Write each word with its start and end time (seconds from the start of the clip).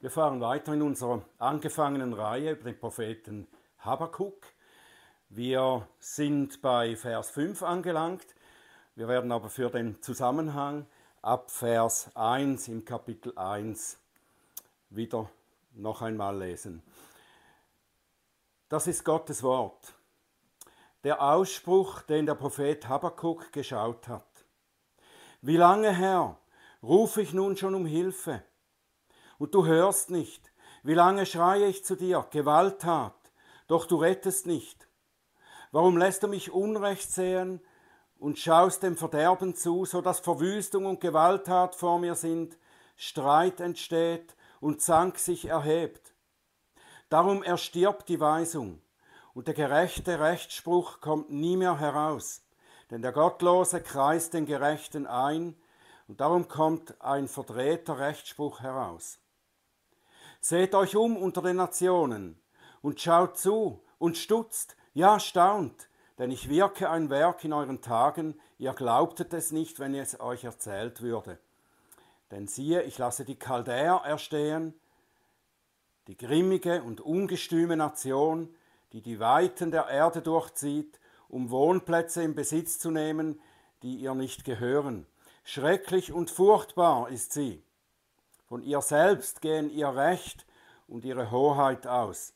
Wir 0.00 0.12
fahren 0.12 0.40
weiter 0.40 0.74
in 0.74 0.82
unserer 0.82 1.22
angefangenen 1.38 2.12
Reihe 2.12 2.52
über 2.52 2.70
den 2.70 2.78
Propheten 2.78 3.48
Habakkuk. 3.80 4.46
Wir 5.28 5.88
sind 5.98 6.62
bei 6.62 6.94
Vers 6.94 7.30
5 7.30 7.64
angelangt. 7.64 8.24
Wir 8.94 9.08
werden 9.08 9.32
aber 9.32 9.48
für 9.50 9.70
den 9.70 10.00
Zusammenhang 10.00 10.86
ab 11.20 11.50
Vers 11.50 12.12
1 12.14 12.68
im 12.68 12.84
Kapitel 12.84 13.36
1 13.36 13.98
wieder 14.90 15.28
noch 15.74 16.00
einmal 16.00 16.38
lesen. 16.38 16.80
Das 18.68 18.86
ist 18.86 19.04
Gottes 19.04 19.42
Wort. 19.42 19.94
Der 21.02 21.20
Ausspruch, 21.20 22.02
den 22.02 22.24
der 22.24 22.36
Prophet 22.36 22.86
Habakkuk 22.86 23.52
geschaut 23.52 24.06
hat. 24.06 24.28
Wie 25.42 25.56
lange, 25.56 25.92
Herr, 25.92 26.38
rufe 26.84 27.20
ich 27.20 27.32
nun 27.32 27.56
schon 27.56 27.74
um 27.74 27.84
Hilfe? 27.84 28.44
Und 29.38 29.54
du 29.54 29.66
hörst 29.66 30.10
nicht. 30.10 30.52
Wie 30.82 30.94
lange 30.94 31.26
schreie 31.26 31.66
ich 31.66 31.84
zu 31.84 31.96
dir, 31.96 32.26
Gewalttat, 32.30 33.14
doch 33.66 33.86
du 33.86 33.96
rettest 33.96 34.46
nicht. 34.46 34.88
Warum 35.72 35.96
lässt 35.96 36.22
du 36.22 36.28
mich 36.28 36.50
Unrecht 36.50 37.10
sehen 37.10 37.60
und 38.18 38.38
schaust 38.38 38.82
dem 38.82 38.96
Verderben 38.96 39.54
zu, 39.54 39.84
so 39.84 40.00
dass 40.00 40.20
Verwüstung 40.20 40.86
und 40.86 41.00
Gewalttat 41.00 41.74
vor 41.74 41.98
mir 41.98 42.14
sind, 42.14 42.58
Streit 42.96 43.60
entsteht 43.60 44.34
und 44.60 44.80
Zank 44.80 45.18
sich 45.18 45.46
erhebt? 45.46 46.14
Darum 47.08 47.42
erstirbt 47.42 48.08
die 48.08 48.20
Weisung, 48.20 48.82
und 49.34 49.46
der 49.46 49.54
gerechte 49.54 50.20
Rechtsspruch 50.20 51.00
kommt 51.00 51.30
nie 51.30 51.56
mehr 51.56 51.78
heraus, 51.78 52.42
denn 52.90 53.02
der 53.02 53.12
Gottlose 53.12 53.80
kreist 53.80 54.34
den 54.34 54.46
Gerechten 54.46 55.06
ein, 55.06 55.54
und 56.08 56.20
darum 56.20 56.48
kommt 56.48 57.00
ein 57.02 57.28
verdrehter 57.28 57.98
Rechtsspruch 57.98 58.60
heraus. 58.60 59.18
Seht 60.40 60.74
euch 60.74 60.96
um 60.96 61.16
unter 61.16 61.42
den 61.42 61.56
Nationen 61.56 62.40
und 62.80 63.00
schaut 63.00 63.38
zu 63.38 63.82
und 63.98 64.16
stutzt, 64.16 64.76
ja 64.94 65.18
staunt, 65.18 65.88
denn 66.18 66.30
ich 66.30 66.48
wirke 66.48 66.90
ein 66.90 67.10
Werk 67.10 67.44
in 67.44 67.52
euren 67.52 67.80
Tagen, 67.80 68.38
ihr 68.58 68.72
glaubtet 68.72 69.32
es 69.32 69.52
nicht, 69.52 69.78
wenn 69.80 69.94
es 69.94 70.20
euch 70.20 70.44
erzählt 70.44 71.02
würde. 71.02 71.38
Denn 72.30 72.46
siehe, 72.46 72.82
ich 72.82 72.98
lasse 72.98 73.24
die 73.24 73.38
Chaldäer 73.38 74.02
erstehen, 74.04 74.74
die 76.06 76.16
grimmige 76.16 76.82
und 76.82 77.00
ungestüme 77.00 77.76
Nation, 77.76 78.54
die 78.92 79.02
die 79.02 79.20
Weiten 79.20 79.70
der 79.70 79.88
Erde 79.88 80.22
durchzieht, 80.22 80.98
um 81.28 81.50
Wohnplätze 81.50 82.22
in 82.22 82.34
Besitz 82.34 82.78
zu 82.78 82.90
nehmen, 82.90 83.40
die 83.82 83.96
ihr 83.96 84.14
nicht 84.14 84.44
gehören. 84.44 85.06
Schrecklich 85.44 86.12
und 86.12 86.30
furchtbar 86.30 87.10
ist 87.10 87.32
sie. 87.32 87.62
Von 88.48 88.62
ihr 88.62 88.80
selbst 88.80 89.42
gehen 89.42 89.68
ihr 89.70 89.94
Recht 89.94 90.46
und 90.86 91.04
ihre 91.04 91.30
Hoheit 91.30 91.86
aus. 91.86 92.32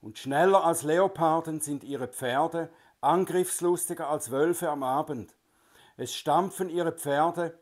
Und 0.00 0.16
schneller 0.16 0.64
als 0.64 0.84
Leoparden 0.84 1.60
sind 1.60 1.82
ihre 1.82 2.06
Pferde, 2.06 2.70
angriffslustiger 3.00 4.08
als 4.08 4.30
Wölfe 4.30 4.70
am 4.70 4.84
Abend. 4.84 5.34
Es 5.96 6.14
stampfen 6.14 6.70
ihre 6.70 6.92
Pferde, 6.92 7.58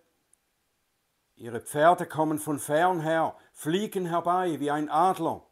ihre 1.34 1.60
Pferde 1.60 2.04
kommen 2.04 2.38
von 2.38 2.58
fern 2.58 3.00
her, 3.00 3.34
fliegen 3.52 4.06
herbei 4.06 4.60
wie 4.60 4.70
ein 4.70 4.90
Adler, 4.90 5.46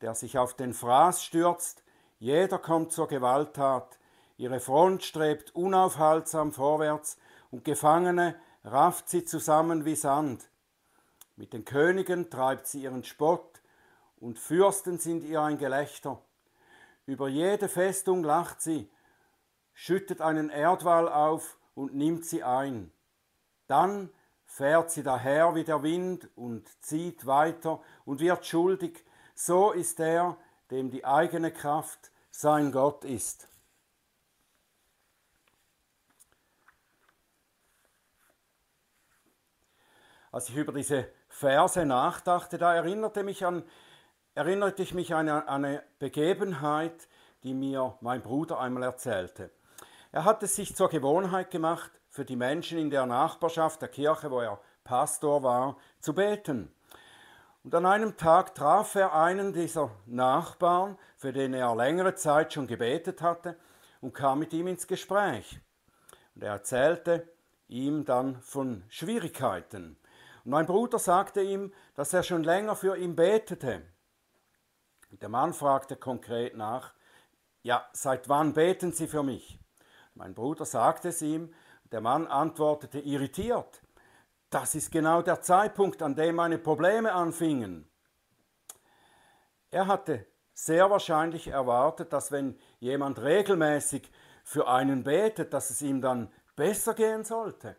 der 0.00 0.14
sich 0.14 0.38
auf 0.38 0.54
den 0.54 0.72
Fraß 0.72 1.22
stürzt, 1.22 1.84
jeder 2.18 2.58
kommt 2.58 2.92
zur 2.92 3.06
Gewalttat, 3.06 3.98
ihre 4.38 4.60
Front 4.60 5.04
strebt 5.04 5.54
unaufhaltsam 5.54 6.52
vorwärts, 6.52 7.18
und 7.50 7.64
Gefangene 7.64 8.34
rafft 8.64 9.08
sie 9.08 9.24
zusammen 9.24 9.84
wie 9.84 9.94
Sand. 9.94 10.48
Mit 11.36 11.52
den 11.52 11.64
Königen 11.64 12.30
treibt 12.30 12.66
sie 12.66 12.82
ihren 12.82 13.04
Spott, 13.04 13.60
und 14.18 14.38
Fürsten 14.38 14.98
sind 14.98 15.22
ihr 15.24 15.42
ein 15.42 15.58
Gelächter. 15.58 16.22
Über 17.04 17.28
jede 17.28 17.68
Festung 17.68 18.24
lacht 18.24 18.62
sie, 18.62 18.90
schüttet 19.74 20.22
einen 20.22 20.48
Erdwall 20.48 21.08
auf 21.08 21.58
und 21.74 21.94
nimmt 21.94 22.24
sie 22.24 22.42
ein. 22.42 22.90
Dann 23.66 24.10
fährt 24.46 24.90
sie 24.90 25.02
daher 25.02 25.54
wie 25.54 25.64
der 25.64 25.82
Wind 25.82 26.30
und 26.34 26.66
zieht 26.82 27.26
weiter 27.26 27.82
und 28.06 28.20
wird 28.20 28.46
schuldig. 28.46 29.04
So 29.34 29.72
ist 29.72 30.00
er, 30.00 30.38
dem 30.70 30.90
die 30.90 31.04
eigene 31.04 31.52
Kraft 31.52 32.10
sein 32.30 32.72
Gott 32.72 33.04
ist. 33.04 33.48
Als 40.32 40.48
ich 40.48 40.56
über 40.56 40.72
diese 40.72 41.08
Verse 41.36 41.84
nachdachte, 41.84 42.56
da 42.56 42.74
erinnerte, 42.74 43.22
mich 43.22 43.44
an, 43.44 43.62
erinnerte 44.34 44.82
ich 44.82 44.94
mich 44.94 45.14
an 45.14 45.28
eine 45.28 45.82
Begebenheit, 45.98 47.08
die 47.42 47.52
mir 47.52 47.94
mein 48.00 48.22
Bruder 48.22 48.58
einmal 48.58 48.84
erzählte. 48.84 49.50
Er 50.12 50.24
hat 50.24 50.42
es 50.42 50.56
sich 50.56 50.74
zur 50.74 50.88
Gewohnheit 50.88 51.50
gemacht, 51.50 51.90
für 52.08 52.24
die 52.24 52.36
Menschen 52.36 52.78
in 52.78 52.88
der 52.88 53.04
Nachbarschaft 53.04 53.82
der 53.82 53.90
Kirche, 53.90 54.30
wo 54.30 54.40
er 54.40 54.58
Pastor 54.82 55.42
war, 55.42 55.76
zu 56.00 56.14
beten. 56.14 56.72
Und 57.64 57.74
an 57.74 57.84
einem 57.84 58.16
Tag 58.16 58.54
traf 58.54 58.94
er 58.94 59.14
einen 59.14 59.52
dieser 59.52 59.90
Nachbarn, 60.06 60.96
für 61.18 61.34
den 61.34 61.52
er 61.52 61.76
längere 61.76 62.14
Zeit 62.14 62.54
schon 62.54 62.66
gebetet 62.66 63.20
hatte, 63.20 63.58
und 64.00 64.14
kam 64.14 64.38
mit 64.38 64.54
ihm 64.54 64.68
ins 64.68 64.86
Gespräch. 64.86 65.60
Und 66.34 66.44
er 66.44 66.52
erzählte 66.52 67.28
ihm 67.68 68.06
dann 68.06 68.40
von 68.40 68.84
Schwierigkeiten, 68.88 69.98
mein 70.46 70.66
Bruder 70.66 70.98
sagte 70.98 71.42
ihm, 71.42 71.72
dass 71.94 72.12
er 72.12 72.22
schon 72.22 72.44
länger 72.44 72.76
für 72.76 72.96
ihn 72.96 73.16
betete. 73.16 73.82
Der 75.10 75.28
Mann 75.28 75.52
fragte 75.52 75.96
konkret 75.96 76.56
nach, 76.56 76.94
ja, 77.62 77.84
seit 77.92 78.28
wann 78.28 78.52
beten 78.52 78.92
Sie 78.92 79.08
für 79.08 79.22
mich? 79.22 79.58
Mein 80.14 80.34
Bruder 80.34 80.64
sagte 80.64 81.08
es 81.08 81.20
ihm, 81.20 81.52
der 81.90 82.00
Mann 82.00 82.26
antwortete 82.26 83.00
irritiert, 83.00 83.82
das 84.50 84.74
ist 84.74 84.92
genau 84.92 85.22
der 85.22 85.40
Zeitpunkt, 85.40 86.00
an 86.02 86.14
dem 86.14 86.36
meine 86.36 86.58
Probleme 86.58 87.12
anfingen. 87.12 87.88
Er 89.70 89.88
hatte 89.88 90.26
sehr 90.54 90.88
wahrscheinlich 90.90 91.48
erwartet, 91.48 92.12
dass 92.12 92.30
wenn 92.30 92.58
jemand 92.78 93.18
regelmäßig 93.18 94.10
für 94.44 94.68
einen 94.68 95.02
betet, 95.02 95.52
dass 95.52 95.70
es 95.70 95.82
ihm 95.82 96.00
dann 96.00 96.32
besser 96.54 96.94
gehen 96.94 97.24
sollte. 97.24 97.76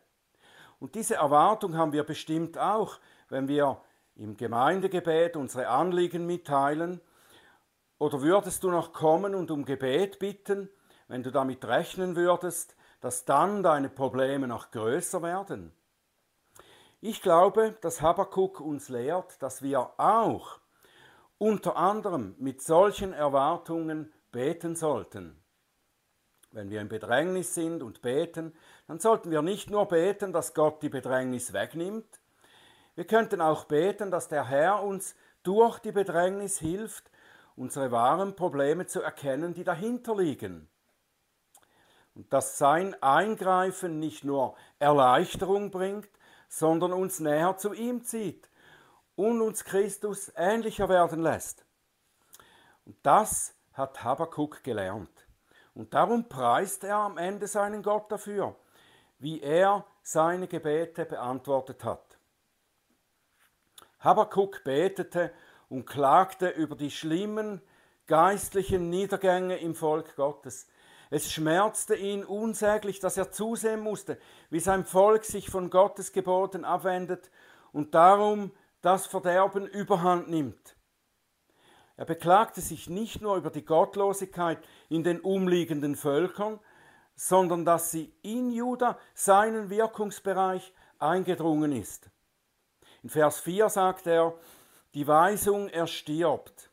Und 0.79 0.95
diese 0.95 1.15
Erwartung 1.15 1.75
haben 1.75 1.93
wir 1.93 2.03
bestimmt 2.03 2.57
auch, 2.57 2.99
wenn 3.29 3.47
wir 3.47 3.81
im 4.15 4.37
Gemeindegebet 4.37 5.35
unsere 5.35 5.67
Anliegen 5.67 6.25
mitteilen. 6.25 7.01
Oder 7.99 8.21
würdest 8.21 8.63
du 8.63 8.71
noch 8.71 8.93
kommen 8.93 9.35
und 9.35 9.49
um 9.51 9.65
Gebet 9.65 10.19
bitten, 10.19 10.69
wenn 11.07 11.23
du 11.23 11.31
damit 11.31 11.65
rechnen 11.65 12.15
würdest, 12.15 12.75
dass 13.01 13.25
dann 13.25 13.63
deine 13.63 13.89
Probleme 13.89 14.47
noch 14.47 14.71
größer 14.71 15.21
werden? 15.21 15.71
Ich 16.99 17.21
glaube, 17.21 17.75
dass 17.81 18.01
Habakkuk 18.01 18.59
uns 18.59 18.89
lehrt, 18.89 19.41
dass 19.41 19.61
wir 19.61 19.91
auch 19.99 20.59
unter 21.37 21.75
anderem 21.77 22.35
mit 22.39 22.61
solchen 22.61 23.13
Erwartungen 23.13 24.11
beten 24.31 24.75
sollten. 24.75 25.39
Wenn 26.57 26.71
wir 26.71 26.81
in 26.81 26.89
Bedrängnis 26.89 27.53
sind 27.53 27.83
und 27.83 28.01
beten, 28.01 28.51
dann 28.87 28.99
sollten 28.99 29.29
wir 29.29 29.43
nicht 29.43 29.69
nur 29.69 29.87
beten, 29.87 30.33
dass 30.33 30.55
Gott 30.55 30.81
die 30.81 30.89
Bedrängnis 30.89 31.53
wegnimmt, 31.53 32.19
wir 32.95 33.05
könnten 33.05 33.41
auch 33.41 33.65
beten, 33.65 34.09
dass 34.09 34.27
der 34.27 34.47
Herr 34.47 34.81
uns 34.81 35.13
durch 35.43 35.77
die 35.77 35.91
Bedrängnis 35.91 36.57
hilft, 36.57 37.11
unsere 37.55 37.91
wahren 37.91 38.35
Probleme 38.35 38.87
zu 38.87 39.03
erkennen, 39.03 39.53
die 39.53 39.63
dahinter 39.63 40.15
liegen. 40.15 40.67
Und 42.15 42.33
dass 42.33 42.57
sein 42.57 42.99
Eingreifen 43.03 43.99
nicht 43.99 44.23
nur 44.23 44.55
Erleichterung 44.79 45.69
bringt, 45.69 46.09
sondern 46.49 46.91
uns 46.91 47.19
näher 47.19 47.55
zu 47.57 47.71
ihm 47.73 48.03
zieht 48.03 48.49
und 49.15 49.43
uns 49.43 49.63
Christus 49.63 50.31
ähnlicher 50.35 50.89
werden 50.89 51.21
lässt. 51.21 51.67
Und 52.83 52.97
das 53.03 53.53
hat 53.73 54.03
Habakkuk 54.03 54.63
gelernt. 54.63 55.16
Und 55.77 55.93
darum 55.93 56.27
preist 56.27 56.83
er 56.85 56.95
am 56.95 57.19
Ende 57.19 57.45
seinen 57.45 57.83
Gott 57.83 58.11
dafür, 58.11 58.55
wie 59.19 59.41
er 59.41 59.85
seine 60.01 60.47
Gebete 60.47 61.05
beantwortet 61.05 61.83
hat. 61.83 62.17
Habakkuk 63.99 64.63
betete 64.63 65.31
und 65.69 65.85
klagte 65.85 66.49
über 66.49 66.75
die 66.75 66.89
schlimmen 66.89 67.61
geistlichen 68.07 68.89
Niedergänge 68.89 69.57
im 69.57 69.75
Volk 69.75 70.15
Gottes. 70.15 70.67
Es 71.11 71.31
schmerzte 71.31 71.93
ihn 71.93 72.25
unsäglich, 72.25 72.99
dass 72.99 73.15
er 73.15 73.31
zusehen 73.31 73.81
musste, 73.81 74.17
wie 74.49 74.59
sein 74.59 74.83
Volk 74.83 75.25
sich 75.25 75.51
von 75.51 75.69
Gottes 75.69 76.11
Geboten 76.11 76.65
abwendet 76.65 77.29
und 77.71 77.93
darum 77.93 78.51
das 78.81 79.05
Verderben 79.05 79.67
überhand 79.67 80.27
nimmt. 80.27 80.76
Er 81.97 82.05
beklagte 82.05 82.61
sich 82.61 82.89
nicht 82.89 83.21
nur 83.21 83.35
über 83.35 83.49
die 83.49 83.65
Gottlosigkeit 83.65 84.59
in 84.87 85.03
den 85.03 85.19
umliegenden 85.19 85.95
Völkern, 85.95 86.59
sondern 87.15 87.65
dass 87.65 87.89
sie 87.91 88.13
in 88.21 88.51
Juda 88.51 88.99
seinen 89.15 89.71
Wirkungsbereich 89.71 90.73
eingedrungen 90.99 91.71
ist. 91.71 92.11
In 93.01 93.09
Vers 93.09 93.39
4 93.39 93.69
sagt 93.69 94.05
er, 94.05 94.35
Die 94.93 95.07
Weisung 95.07 95.69
erstirbt. 95.69 96.71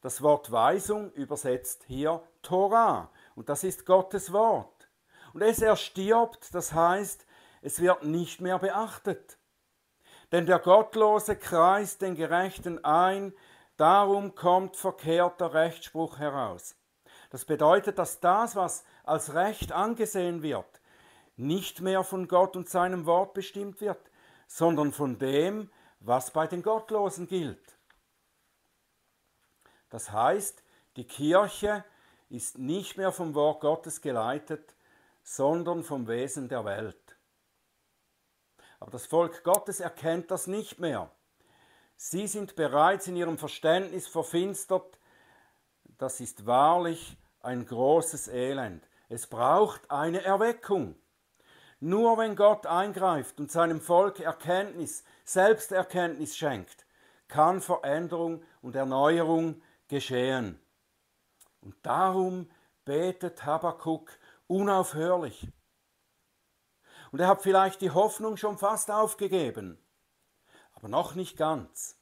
Das 0.00 0.22
Wort 0.22 0.50
Weisung 0.52 1.12
übersetzt 1.12 1.84
hier 1.86 2.22
Torah 2.42 3.10
und 3.34 3.48
das 3.48 3.64
ist 3.64 3.84
Gottes 3.84 4.32
Wort. 4.32 4.88
Und 5.32 5.42
es 5.42 5.60
erstirbt, 5.60 6.54
das 6.54 6.72
heißt, 6.72 7.26
es 7.62 7.80
wird 7.80 8.04
nicht 8.04 8.40
mehr 8.40 8.58
beachtet. 8.58 9.38
Denn 10.30 10.46
der 10.46 10.58
Gottlose 10.58 11.36
kreist 11.36 12.02
den 12.02 12.14
Gerechten 12.14 12.84
ein, 12.84 13.32
darum 13.82 14.36
kommt 14.36 14.76
verkehrter 14.76 15.54
Rechtsspruch 15.54 16.20
heraus. 16.20 16.76
Das 17.30 17.44
bedeutet, 17.44 17.98
dass 17.98 18.20
das, 18.20 18.54
was 18.54 18.84
als 19.02 19.34
Recht 19.34 19.72
angesehen 19.72 20.40
wird, 20.42 20.80
nicht 21.34 21.80
mehr 21.80 22.04
von 22.04 22.28
Gott 22.28 22.54
und 22.54 22.68
seinem 22.68 23.06
Wort 23.06 23.34
bestimmt 23.34 23.80
wird, 23.80 23.98
sondern 24.46 24.92
von 24.92 25.18
dem, 25.18 25.68
was 25.98 26.32
bei 26.32 26.46
den 26.46 26.62
Gottlosen 26.62 27.26
gilt. 27.26 27.76
Das 29.90 30.12
heißt, 30.12 30.62
die 30.94 31.08
Kirche 31.08 31.84
ist 32.28 32.58
nicht 32.58 32.96
mehr 32.96 33.10
vom 33.10 33.34
Wort 33.34 33.62
Gottes 33.62 34.00
geleitet, 34.00 34.76
sondern 35.24 35.82
vom 35.82 36.06
Wesen 36.06 36.48
der 36.48 36.64
Welt. 36.64 37.18
Aber 38.78 38.92
das 38.92 39.06
Volk 39.06 39.42
Gottes 39.42 39.80
erkennt 39.80 40.30
das 40.30 40.46
nicht 40.46 40.78
mehr. 40.78 41.10
Sie 42.04 42.26
sind 42.26 42.56
bereits 42.56 43.06
in 43.06 43.14
ihrem 43.14 43.38
Verständnis 43.38 44.08
verfinstert. 44.08 44.98
Das 45.98 46.18
ist 46.18 46.46
wahrlich 46.46 47.16
ein 47.42 47.64
großes 47.64 48.26
Elend. 48.26 48.88
Es 49.08 49.28
braucht 49.28 49.88
eine 49.88 50.20
Erweckung. 50.20 50.96
Nur 51.78 52.18
wenn 52.18 52.34
Gott 52.34 52.66
eingreift 52.66 53.38
und 53.38 53.52
seinem 53.52 53.80
Volk 53.80 54.18
Erkenntnis, 54.18 55.04
Selbsterkenntnis 55.24 56.36
schenkt, 56.36 56.86
kann 57.28 57.60
Veränderung 57.60 58.42
und 58.62 58.74
Erneuerung 58.74 59.62
geschehen. 59.86 60.60
Und 61.60 61.76
darum 61.82 62.50
betet 62.84 63.46
Habakkuk 63.46 64.10
unaufhörlich. 64.48 65.46
Und 67.12 67.20
er 67.20 67.28
hat 67.28 67.42
vielleicht 67.42 67.80
die 67.80 67.92
Hoffnung 67.92 68.36
schon 68.36 68.58
fast 68.58 68.90
aufgegeben, 68.90 69.78
aber 70.82 70.88
noch 70.88 71.14
nicht 71.14 71.36
ganz. 71.36 71.96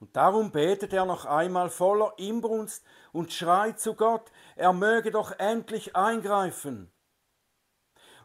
Und 0.00 0.16
darum 0.16 0.50
betet 0.50 0.94
er 0.94 1.04
noch 1.04 1.26
einmal 1.26 1.68
voller 1.68 2.14
Inbrunst 2.16 2.84
und 3.12 3.32
schreit 3.32 3.80
zu 3.80 3.94
Gott, 3.94 4.32
er 4.56 4.72
möge 4.72 5.10
doch 5.10 5.38
endlich 5.38 5.94
eingreifen. 5.94 6.90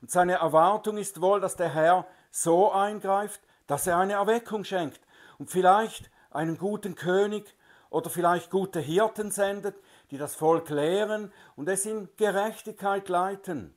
Und 0.01 0.09
seine 0.09 0.35
Erwartung 0.35 0.97
ist 0.97 1.19
wohl, 1.19 1.41
dass 1.41 1.57
der 1.57 1.73
Herr 1.73 2.07
so 2.31 2.71
eingreift, 2.71 3.41
dass 3.67 3.87
er 3.87 3.97
eine 3.97 4.13
Erweckung 4.13 4.63
schenkt 4.63 5.01
und 5.37 5.49
vielleicht 5.49 6.09
einen 6.29 6.57
guten 6.57 6.95
König 6.95 7.53
oder 7.89 8.09
vielleicht 8.09 8.51
gute 8.51 8.79
Hirten 8.79 9.31
sendet, 9.31 9.75
die 10.11 10.17
das 10.17 10.35
Volk 10.35 10.69
lehren 10.69 11.33
und 11.55 11.67
es 11.67 11.85
in 11.85 12.09
Gerechtigkeit 12.15 13.09
leiten. 13.09 13.75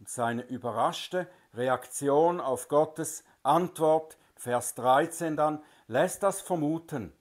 Und 0.00 0.08
seine 0.08 0.42
überraschte 0.42 1.28
Reaktion 1.54 2.40
auf 2.40 2.68
Gottes 2.68 3.24
Antwort, 3.42 4.16
Vers 4.36 4.74
13 4.74 5.36
dann, 5.36 5.62
lässt 5.86 6.22
das 6.22 6.40
vermuten, 6.40 7.12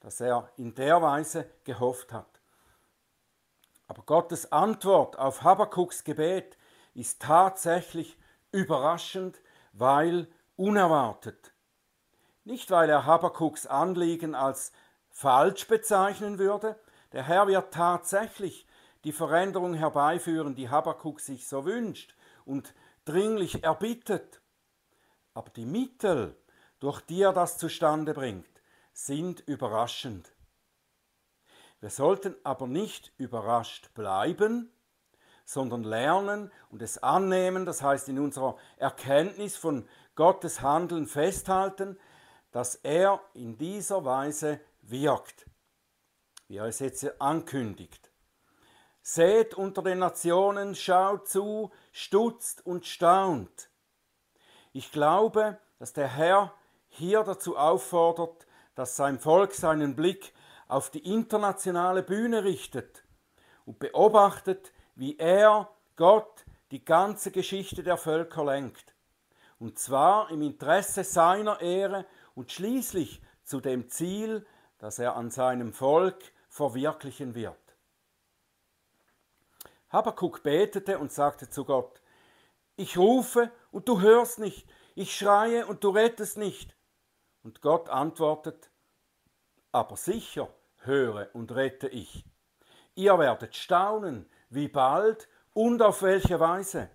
dass 0.00 0.20
er 0.20 0.50
in 0.56 0.74
der 0.74 1.02
Weise 1.02 1.48
gehofft 1.64 2.12
hat. 2.12 2.40
Aber 3.86 4.02
Gottes 4.02 4.52
Antwort 4.52 5.18
auf 5.18 5.42
Habakuks 5.42 6.04
Gebet 6.04 6.58
ist 6.94 7.22
tatsächlich 7.22 8.18
überraschend, 8.52 9.40
weil 9.72 10.28
unerwartet. 10.56 11.52
Nicht, 12.44 12.70
weil 12.70 12.90
er 12.90 13.06
Habakuks 13.06 13.66
Anliegen 13.66 14.34
als 14.34 14.72
falsch 15.10 15.66
bezeichnen 15.68 16.38
würde. 16.38 16.78
Der 17.12 17.24
Herr 17.24 17.46
wird 17.46 17.72
tatsächlich 17.72 18.66
die 19.04 19.12
Veränderung 19.12 19.74
herbeiführen, 19.74 20.54
die 20.54 20.68
Habakuk 20.68 21.20
sich 21.20 21.46
so 21.46 21.64
wünscht 21.64 22.14
und 22.44 22.74
dringlich 23.08 23.64
erbittet. 23.64 24.40
Aber 25.34 25.50
die 25.50 25.66
Mittel, 25.66 26.36
durch 26.80 27.00
die 27.00 27.22
er 27.22 27.32
das 27.32 27.58
zustande 27.58 28.14
bringt, 28.14 28.46
sind 28.92 29.40
überraschend. 29.40 30.32
Wir 31.80 31.90
sollten 31.90 32.34
aber 32.42 32.66
nicht 32.66 33.12
überrascht 33.18 33.94
bleiben, 33.94 34.72
sondern 35.44 35.84
lernen 35.84 36.52
und 36.70 36.82
es 36.82 36.98
annehmen, 37.02 37.64
das 37.64 37.82
heißt 37.82 38.08
in 38.08 38.18
unserer 38.18 38.56
Erkenntnis 38.76 39.56
von 39.56 39.88
Gottes 40.14 40.60
Handeln 40.60 41.06
festhalten, 41.06 41.98
dass 42.50 42.74
er 42.74 43.20
in 43.34 43.56
dieser 43.56 44.04
Weise 44.04 44.60
wirkt, 44.82 45.46
wie 46.48 46.56
er 46.56 46.66
es 46.66 46.80
jetzt 46.80 47.20
ankündigt. 47.20 48.07
Seht 49.10 49.54
unter 49.54 49.80
den 49.80 50.00
Nationen, 50.00 50.74
schaut 50.74 51.28
zu, 51.28 51.70
stutzt 51.92 52.66
und 52.66 52.84
staunt. 52.84 53.70
Ich 54.74 54.92
glaube, 54.92 55.56
dass 55.78 55.94
der 55.94 56.08
Herr 56.08 56.52
hier 56.90 57.22
dazu 57.22 57.56
auffordert, 57.56 58.46
dass 58.74 58.96
sein 58.96 59.18
Volk 59.18 59.54
seinen 59.54 59.96
Blick 59.96 60.34
auf 60.68 60.90
die 60.90 61.10
internationale 61.10 62.02
Bühne 62.02 62.44
richtet 62.44 63.02
und 63.64 63.78
beobachtet, 63.78 64.74
wie 64.94 65.16
er, 65.16 65.70
Gott, 65.96 66.44
die 66.70 66.84
ganze 66.84 67.30
Geschichte 67.30 67.82
der 67.82 67.96
Völker 67.96 68.44
lenkt. 68.44 68.94
Und 69.58 69.78
zwar 69.78 70.30
im 70.30 70.42
Interesse 70.42 71.02
seiner 71.02 71.62
Ehre 71.62 72.04
und 72.34 72.52
schließlich 72.52 73.22
zu 73.42 73.62
dem 73.62 73.88
Ziel, 73.88 74.46
das 74.76 74.98
er 74.98 75.16
an 75.16 75.30
seinem 75.30 75.72
Volk 75.72 76.22
verwirklichen 76.50 77.34
wird. 77.34 77.67
Habakuk 79.90 80.42
betete 80.42 80.98
und 80.98 81.12
sagte 81.12 81.48
zu 81.48 81.64
Gott, 81.64 82.00
ich 82.76 82.96
rufe 82.96 83.50
und 83.72 83.88
du 83.88 84.00
hörst 84.00 84.38
nicht, 84.38 84.68
ich 84.94 85.16
schreie 85.16 85.66
und 85.66 85.82
du 85.82 85.90
rettest 85.90 86.36
nicht. 86.36 86.76
Und 87.42 87.60
Gott 87.62 87.88
antwortet, 87.88 88.70
aber 89.72 89.96
sicher 89.96 90.52
höre 90.78 91.28
und 91.34 91.52
rette 91.52 91.88
ich. 91.88 92.24
Ihr 92.94 93.18
werdet 93.18 93.56
staunen, 93.56 94.28
wie 94.50 94.68
bald 94.68 95.28
und 95.54 95.82
auf 95.82 96.02
welche 96.02 96.40
Weise. 96.40 96.90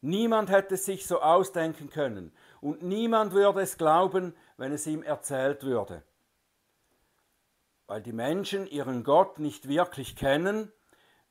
Niemand 0.00 0.50
hätte 0.50 0.76
sich 0.76 1.06
so 1.06 1.20
ausdenken 1.20 1.90
können 1.90 2.32
und 2.60 2.82
niemand 2.82 3.32
würde 3.32 3.60
es 3.60 3.76
glauben, 3.76 4.36
wenn 4.56 4.72
es 4.72 4.86
ihm 4.86 5.02
erzählt 5.02 5.64
würde. 5.64 6.02
Weil 7.86 8.02
die 8.02 8.12
Menschen 8.12 8.66
ihren 8.66 9.04
Gott 9.04 9.38
nicht 9.38 9.68
wirklich 9.68 10.16
kennen, 10.16 10.72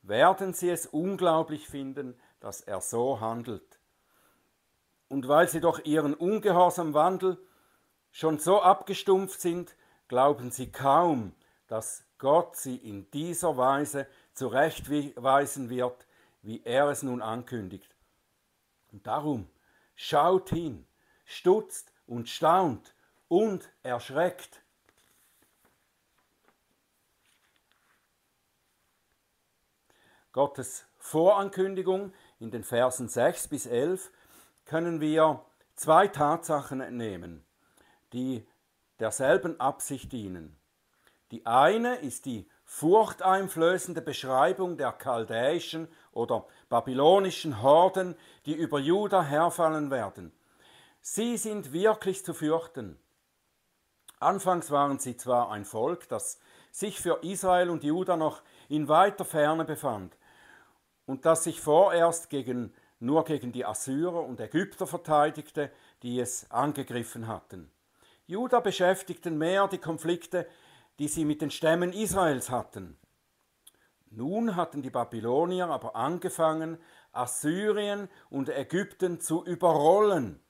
werden 0.07 0.53
sie 0.53 0.69
es 0.69 0.85
unglaublich 0.85 1.67
finden, 1.67 2.19
dass 2.39 2.61
er 2.61 2.81
so 2.81 3.19
handelt. 3.19 3.79
Und 5.07 5.27
weil 5.27 5.47
sie 5.47 5.61
durch 5.61 5.85
ihren 5.85 6.13
ungehorsamen 6.13 6.93
Wandel 6.93 7.37
schon 8.11 8.39
so 8.39 8.61
abgestumpft 8.61 9.39
sind, 9.39 9.75
glauben 10.07 10.51
sie 10.51 10.71
kaum, 10.71 11.33
dass 11.67 12.05
Gott 12.17 12.55
sie 12.55 12.77
in 12.77 13.09
dieser 13.11 13.57
Weise 13.57 14.07
zurechtweisen 14.33 15.69
wird, 15.69 16.07
wie 16.41 16.61
er 16.63 16.89
es 16.89 17.03
nun 17.03 17.21
ankündigt. 17.21 17.95
Und 18.91 19.07
darum 19.07 19.49
schaut 19.95 20.49
hin, 20.49 20.87
stutzt 21.25 21.91
und 22.05 22.29
staunt 22.29 22.93
und 23.27 23.69
erschreckt. 23.83 24.61
Gottes 30.35 30.83
Vorankündigung 30.97 32.11
in 32.41 32.51
den 32.51 32.65
Versen 32.65 33.07
6 33.07 33.47
bis 33.47 33.67
11 33.67 34.11
können 34.65 34.99
wir 34.99 35.45
zwei 35.77 36.09
Tatsachen 36.09 36.81
entnehmen, 36.81 37.45
die 38.11 38.45
derselben 38.99 39.57
Absicht 39.61 40.11
dienen. 40.11 40.59
Die 41.31 41.45
eine 41.45 41.95
ist 41.99 42.25
die 42.25 42.49
furchteinflößende 42.65 44.01
Beschreibung 44.01 44.75
der 44.75 44.91
chaldäischen 44.91 45.87
oder 46.11 46.45
babylonischen 46.67 47.61
Horden, 47.61 48.17
die 48.45 48.55
über 48.55 48.79
Juda 48.79 49.23
herfallen 49.23 49.89
werden. 49.89 50.33
Sie 50.99 51.37
sind 51.37 51.71
wirklich 51.71 52.25
zu 52.25 52.33
fürchten. 52.33 52.99
Anfangs 54.19 54.69
waren 54.69 54.99
sie 54.99 55.15
zwar 55.15 55.49
ein 55.51 55.63
Volk, 55.63 56.09
das 56.09 56.39
sich 56.71 56.99
für 56.99 57.23
Israel 57.23 57.69
und 57.69 57.85
Juda 57.85 58.17
noch 58.17 58.41
in 58.67 58.89
weiter 58.89 59.23
Ferne 59.23 59.63
befand 59.63 60.17
und 61.05 61.25
das 61.25 61.43
sich 61.43 61.59
vorerst 61.59 62.29
gegen, 62.29 62.73
nur 62.99 63.25
gegen 63.25 63.51
die 63.51 63.65
Assyrer 63.65 64.23
und 64.23 64.39
Ägypter 64.39 64.87
verteidigte, 64.87 65.71
die 66.03 66.19
es 66.19 66.49
angegriffen 66.51 67.27
hatten. 67.27 67.71
Juda 68.27 68.59
beschäftigten 68.59 69.37
mehr 69.37 69.67
die 69.67 69.77
Konflikte, 69.77 70.47
die 70.99 71.07
sie 71.07 71.25
mit 71.25 71.41
den 71.41 71.51
Stämmen 71.51 71.93
Israels 71.93 72.49
hatten. 72.49 72.97
Nun 74.09 74.55
hatten 74.55 74.81
die 74.81 74.89
Babylonier 74.89 75.67
aber 75.67 75.95
angefangen, 75.95 76.77
Assyrien 77.11 78.09
und 78.29 78.49
Ägypten 78.49 79.19
zu 79.19 79.43
überrollen 79.45 80.41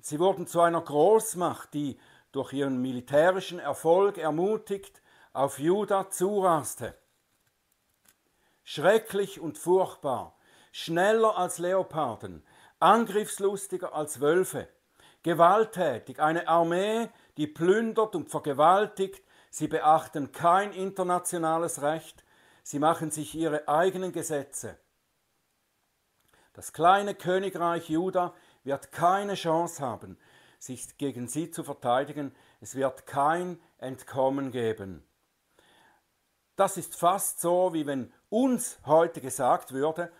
Sie 0.00 0.20
wurden 0.20 0.46
zu 0.46 0.60
einer 0.60 0.80
Großmacht, 0.80 1.74
die 1.74 1.98
durch 2.32 2.52
ihren 2.52 2.80
militärischen 2.80 3.58
Erfolg 3.58 4.18
ermutigt 4.18 5.02
auf 5.32 5.58
Juda 5.58 6.10
zuraste. 6.10 6.94
Schrecklich 8.70 9.40
und 9.40 9.56
furchtbar, 9.56 10.36
schneller 10.72 11.38
als 11.38 11.56
Leoparden, 11.56 12.44
angriffslustiger 12.80 13.94
als 13.94 14.20
Wölfe, 14.20 14.68
gewalttätig, 15.22 16.20
eine 16.20 16.48
Armee, 16.48 17.08
die 17.38 17.46
plündert 17.46 18.14
und 18.14 18.28
vergewaltigt, 18.28 19.24
sie 19.48 19.68
beachten 19.68 20.32
kein 20.32 20.74
internationales 20.74 21.80
Recht, 21.80 22.26
sie 22.62 22.78
machen 22.78 23.10
sich 23.10 23.34
ihre 23.34 23.68
eigenen 23.68 24.12
Gesetze. 24.12 24.76
Das 26.52 26.74
kleine 26.74 27.14
Königreich 27.14 27.88
Juda 27.88 28.34
wird 28.64 28.92
keine 28.92 29.36
Chance 29.36 29.82
haben, 29.82 30.18
sich 30.58 30.98
gegen 30.98 31.26
sie 31.26 31.50
zu 31.50 31.64
verteidigen. 31.64 32.34
Es 32.60 32.74
wird 32.74 33.06
kein 33.06 33.58
Entkommen 33.78 34.50
geben. 34.50 35.08
Das 36.54 36.76
ist 36.76 36.96
fast 36.96 37.40
so, 37.40 37.72
wie 37.72 37.86
wenn 37.86 38.12
uns 38.30 38.78
heute 38.86 39.20
gesagt 39.20 39.72
würde, 39.72 40.10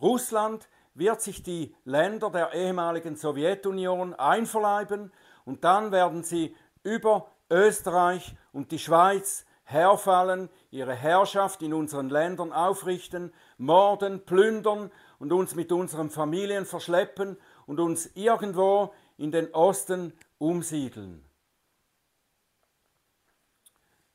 Russland 0.00 0.68
wird 0.94 1.20
sich 1.20 1.42
die 1.42 1.74
Länder 1.84 2.30
der 2.30 2.52
ehemaligen 2.52 3.16
Sowjetunion 3.16 4.14
einverleiben 4.14 5.12
und 5.44 5.64
dann 5.64 5.92
werden 5.92 6.22
sie 6.22 6.56
über 6.82 7.28
Österreich 7.50 8.34
und 8.52 8.70
die 8.70 8.78
Schweiz 8.78 9.44
herfallen, 9.64 10.50
ihre 10.70 10.94
Herrschaft 10.94 11.62
in 11.62 11.72
unseren 11.72 12.10
Ländern 12.10 12.52
aufrichten, 12.52 13.32
morden, 13.56 14.24
plündern 14.24 14.90
und 15.18 15.32
uns 15.32 15.54
mit 15.54 15.72
unseren 15.72 16.10
Familien 16.10 16.66
verschleppen 16.66 17.38
und 17.66 17.80
uns 17.80 18.06
irgendwo 18.14 18.92
in 19.16 19.32
den 19.32 19.52
Osten 19.54 20.12
umsiedeln. 20.38 21.24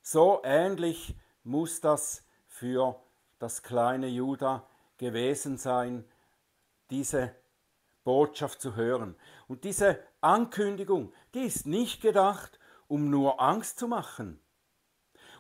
So 0.01 0.41
ähnlich 0.43 1.15
muss 1.43 1.81
das 1.81 2.24
für 2.48 2.96
das 3.39 3.63
kleine 3.63 4.08
Juda 4.08 4.67
gewesen 4.98 5.58
sein, 5.58 6.05
diese 6.89 7.34
Botschaft 8.03 8.62
zu 8.62 8.75
hören. 8.75 9.15
Und 9.48 9.63
diese 9.63 10.00
Ankündigung, 10.22 11.13
die 11.34 11.41
ist 11.41 11.65
nicht 11.65 12.01
gedacht, 12.01 12.60
um 12.88 13.10
nur 13.10 13.41
Angst 13.41 13.79
zu 13.79 13.88
machen 13.88 14.39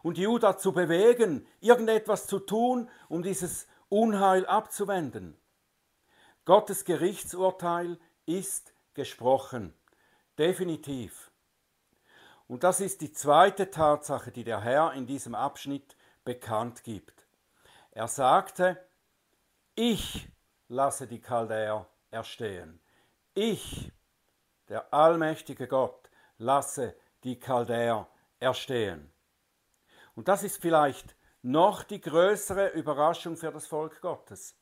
und 0.01 0.17
Juda 0.17 0.57
zu 0.57 0.71
bewegen, 0.71 1.45
irgendetwas 1.59 2.27
zu 2.27 2.39
tun, 2.39 2.89
um 3.07 3.23
dieses 3.23 3.67
Unheil 3.89 4.45
abzuwenden. 4.45 5.37
Gottes 6.45 6.85
Gerichtsurteil 6.85 7.99
ist 8.25 8.73
gesprochen, 8.93 9.73
definitiv. 10.37 11.31
Und 12.47 12.63
das 12.63 12.81
ist 12.81 13.01
die 13.01 13.11
zweite 13.11 13.69
Tatsache, 13.69 14.31
die 14.31 14.43
der 14.43 14.61
Herr 14.61 14.93
in 14.93 15.05
diesem 15.05 15.35
Abschnitt 15.35 15.95
bekannt 16.23 16.83
gibt. 16.83 17.18
Er 17.99 18.07
sagte, 18.07 18.77
ich 19.75 20.29
lasse 20.69 21.05
die 21.05 21.19
Chaldäer 21.19 21.85
erstehen. 22.11 22.79
Ich, 23.33 23.91
der 24.69 24.93
allmächtige 24.93 25.67
Gott, 25.67 26.09
lasse 26.37 26.95
die 27.25 27.37
Chaldäer 27.37 28.07
erstehen. 28.39 29.11
Und 30.15 30.29
das 30.29 30.43
ist 30.43 30.61
vielleicht 30.61 31.17
noch 31.41 31.83
die 31.83 31.99
größere 31.99 32.69
Überraschung 32.69 33.35
für 33.35 33.51
das 33.51 33.67
Volk 33.67 33.99
Gottes, 33.99 34.55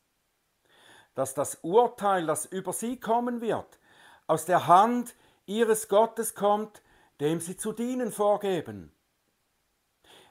dass 1.14 1.36
das 1.36 1.60
Urteil, 1.62 2.26
das 2.26 2.48
über 2.48 2.74
sie 2.74 3.00
kommen 3.00 3.40
wird, 3.40 3.78
aus 4.26 4.46
der 4.46 4.66
Hand 4.66 5.14
ihres 5.46 5.88
Gottes 5.90 6.34
kommt, 6.34 6.82
dem 7.20 7.40
sie 7.40 7.56
zu 7.56 7.72
dienen 7.72 8.12
vorgeben. 8.12 8.97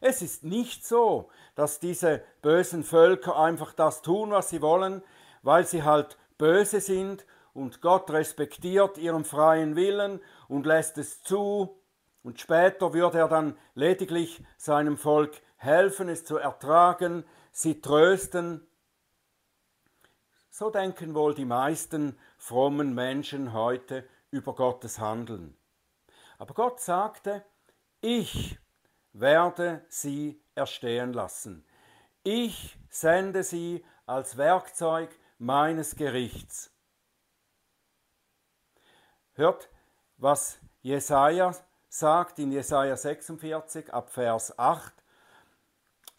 Es 0.01 0.23
ist 0.23 0.45
nicht 0.45 0.87
so, 0.87 1.31
dass 1.55 1.81
diese 1.81 2.23
bösen 2.43 2.85
Völker 2.85 3.39
einfach 3.39 3.73
das 3.73 4.03
tun, 4.03 4.31
was 4.31 4.51
sie 4.51 4.63
wollen, 4.63 5.03
weil 5.43 5.67
sie 5.67 5.83
halt 5.83 6.19
böse 6.39 6.81
sind 6.81 7.27
und 7.55 7.81
Gott 7.81 8.11
respektiert 8.11 8.99
ihren 8.99 9.25
freien 9.25 9.77
Willen 9.77 10.21
und 10.49 10.67
lässt 10.67 10.99
es 10.99 11.23
zu. 11.23 11.81
Und 12.23 12.41
später 12.41 12.93
würde 12.93 13.19
er 13.19 13.29
dann 13.29 13.57
lediglich 13.75 14.45
seinem 14.59 14.99
Volk 14.99 15.41
helfen, 15.57 16.09
es 16.09 16.25
zu 16.25 16.37
ertragen, 16.37 17.25
sie 17.53 17.81
trösten. 17.81 18.67
So 20.51 20.71
denken 20.71 21.15
wohl 21.15 21.35
die 21.35 21.45
meisten 21.45 22.19
frommen 22.37 22.95
Menschen 22.95 23.53
heute 23.53 24.07
über 24.31 24.55
Gottes 24.55 24.99
Handeln. 24.99 25.57
Aber 26.39 26.53
Gott 26.53 26.81
sagte, 26.81 27.45
ich 28.01 28.59
werde 29.21 29.85
sie 29.89 30.41
erstehen 30.55 31.13
lassen. 31.13 31.65
Ich 32.23 32.79
sende 32.91 33.43
sie 33.43 33.85
als 34.05 34.37
Werkzeug 34.37 35.11
meines 35.39 35.97
Gerichts. 35.97 36.71
Hört, 39.35 39.69
was 40.17 40.59
Jesaja 40.83 41.55
sagt 41.89 42.39
in 42.39 42.53
Jesaja 42.53 42.97
46 42.97 43.93
ab 43.93 44.11
Vers 44.11 44.59
8. 44.59 44.93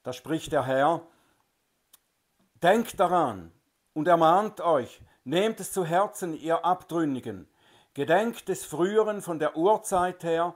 Da 0.03 0.13
spricht 0.13 0.51
der 0.51 0.65
Herr: 0.65 1.01
Denkt 2.61 2.99
daran 2.99 3.51
und 3.93 4.07
ermahnt 4.07 4.61
euch, 4.61 5.01
nehmt 5.23 5.59
es 5.59 5.71
zu 5.71 5.85
Herzen, 5.85 6.35
ihr 6.35 6.65
Abtrünnigen, 6.65 7.47
gedenkt 7.93 8.49
des 8.49 8.65
Früheren 8.65 9.21
von 9.21 9.39
der 9.39 9.55
Urzeit 9.57 10.23
her, 10.23 10.55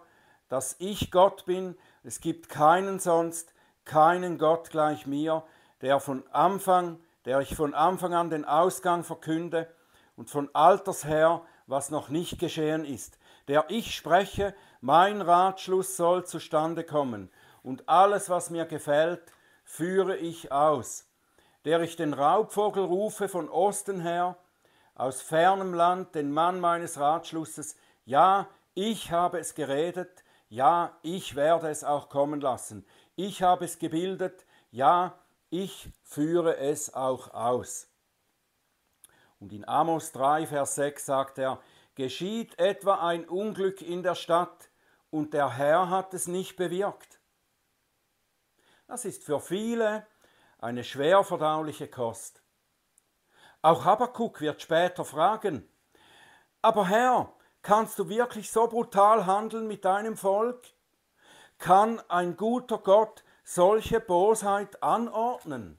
dass 0.50 0.76
ich 0.80 1.12
Gott 1.12 1.46
bin, 1.46 1.78
es 2.04 2.20
gibt 2.20 2.50
keinen 2.50 3.00
sonst, 3.00 3.54
keinen 3.86 4.38
Gott 4.38 4.70
gleich 4.70 5.08
mir, 5.08 5.44
der 5.82 6.00
von 6.00 6.24
Anfang 6.32 7.00
der 7.26 7.40
ich 7.42 7.56
von 7.56 7.74
Anfang 7.74 8.14
an 8.14 8.30
den 8.30 8.46
Ausgang 8.46 9.04
verkünde 9.04 9.68
und 10.16 10.30
von 10.30 10.50
Alters 10.54 11.06
her, 11.06 11.42
was 11.68 11.90
noch 11.90 12.10
nicht 12.10 12.40
geschehen 12.40 12.86
ist, 12.86 13.18
der 13.48 13.66
ich 13.70 13.96
spreche, 13.96 14.56
mein 14.82 15.22
Ratschluss 15.22 15.96
soll 15.98 16.26
zustande 16.26 16.84
kommen, 16.84 17.30
und 17.64 17.88
alles, 17.88 18.30
was 18.30 18.50
mir 18.50 18.66
gefällt, 18.66 19.22
führe 19.64 20.18
ich 20.18 20.52
aus, 20.52 21.06
der 21.64 21.82
ich 21.82 21.96
den 21.96 22.14
Raubvogel 22.14 22.84
rufe 22.84 23.30
von 23.30 23.50
Osten 23.50 24.02
her, 24.02 24.36
aus 24.96 25.22
fernem 25.22 25.76
Land 25.76 26.16
den 26.16 26.32
Mann 26.32 26.60
meines 26.60 27.00
Ratschlusses, 27.00 27.76
ja, 28.06 28.48
ich 28.74 29.12
habe 29.12 29.40
es 29.40 29.54
geredet, 29.54 30.21
ja, 30.52 31.00
ich 31.02 31.36
werde 31.38 31.70
es 31.70 31.86
auch 31.86 32.10
kommen 32.10 32.42
lassen, 32.42 32.86
ich 33.16 33.42
habe 33.42 33.64
es 33.64 33.80
gebildet, 33.80 34.46
ja, 34.70 35.18
ich 35.50 35.90
führe 36.04 36.58
es 36.58 36.94
auch 36.94 37.34
aus. 37.34 37.88
Und 39.40 39.54
in 39.54 39.66
Amos 39.66 40.12
3, 40.12 40.46
Vers 40.48 40.76
6 40.76 41.06
sagt 41.06 41.38
er, 41.38 41.62
geschieht 41.96 42.60
etwa 42.60 42.96
ein 43.08 43.28
Unglück 43.30 43.82
in 43.82 44.04
der 44.04 44.16
Stadt 44.16 44.70
und 45.10 45.34
der 45.34 45.56
Herr 45.56 45.90
hat 45.90 46.14
es 46.14 46.28
nicht 46.28 46.58
bewirkt. 46.58 47.22
Das 48.88 49.06
ist 49.06 49.24
für 49.24 49.40
viele 49.40 50.06
eine 50.60 50.84
schwer 50.84 51.24
verdauliche 51.24 51.88
Kost. 51.88 52.44
Auch 53.62 53.86
Habakkuk 53.86 54.42
wird 54.42 54.62
später 54.62 55.06
fragen, 55.06 55.66
aber 56.62 56.90
Herr, 56.90 57.34
kannst 57.62 58.00
du 58.00 58.10
wirklich 58.10 58.52
so 58.52 58.68
brutal 58.68 59.26
handeln 59.26 59.68
mit 59.68 59.86
deinem 59.86 60.18
Volk? 60.18 60.64
Kann 61.58 62.00
ein 62.10 62.38
guter 62.38 62.78
Gott 62.78 63.24
solche 63.44 64.00
Bosheit 64.00 64.82
anordnen? 64.82 65.78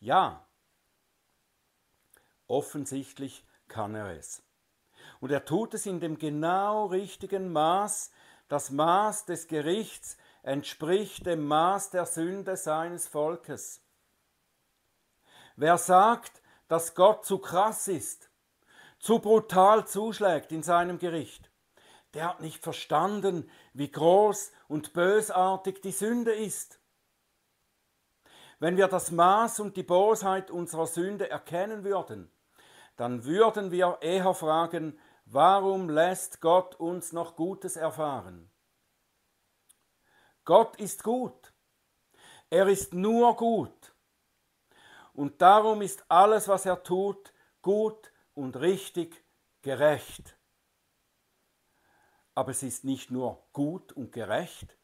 Ja, 0.00 0.46
offensichtlich 2.46 3.44
kann 3.68 3.94
er 3.94 4.16
es. 4.16 4.42
Und 5.20 5.30
er 5.30 5.44
tut 5.44 5.74
es 5.74 5.86
in 5.86 6.00
dem 6.00 6.18
genau 6.18 6.86
richtigen 6.86 7.52
Maß. 7.52 8.10
Das 8.48 8.70
Maß 8.70 9.26
des 9.26 9.46
Gerichts 9.46 10.16
entspricht 10.42 11.26
dem 11.26 11.46
Maß 11.46 11.90
der 11.90 12.06
Sünde 12.06 12.56
seines 12.56 13.06
Volkes. 13.06 13.82
Wer 15.56 15.76
sagt, 15.76 16.40
dass 16.68 16.94
Gott 16.94 17.24
zu 17.26 17.38
krass 17.38 17.88
ist, 17.88 18.27
zu 18.98 19.18
brutal 19.20 19.86
zuschlägt 19.86 20.52
in 20.52 20.62
seinem 20.62 20.98
Gericht, 20.98 21.50
der 22.14 22.28
hat 22.28 22.40
nicht 22.40 22.62
verstanden, 22.62 23.50
wie 23.74 23.90
groß 23.90 24.52
und 24.66 24.92
bösartig 24.92 25.82
die 25.82 25.92
Sünde 25.92 26.32
ist. 26.32 26.80
Wenn 28.58 28.76
wir 28.76 28.88
das 28.88 29.10
Maß 29.10 29.60
und 29.60 29.76
die 29.76 29.82
Bosheit 29.82 30.50
unserer 30.50 30.86
Sünde 30.86 31.30
erkennen 31.30 31.84
würden, 31.84 32.32
dann 32.96 33.24
würden 33.24 33.70
wir 33.70 33.98
eher 34.00 34.34
fragen, 34.34 34.98
warum 35.26 35.88
lässt 35.88 36.40
Gott 36.40 36.74
uns 36.74 37.12
noch 37.12 37.36
Gutes 37.36 37.76
erfahren? 37.76 38.50
Gott 40.44 40.76
ist 40.80 41.04
gut. 41.04 41.52
Er 42.50 42.66
ist 42.66 42.94
nur 42.94 43.36
gut. 43.36 43.94
Und 45.12 45.42
darum 45.42 45.82
ist 45.82 46.04
alles, 46.08 46.48
was 46.48 46.64
er 46.64 46.82
tut, 46.82 47.32
gut 47.60 48.10
und 48.38 48.56
richtig, 48.56 49.24
gerecht. 49.62 50.38
aber 52.38 52.52
es 52.52 52.62
ist 52.62 52.84
nicht 52.84 53.10
nur 53.10 53.42
gut 53.52 53.90
und 53.90 54.12
gerecht, 54.12 54.76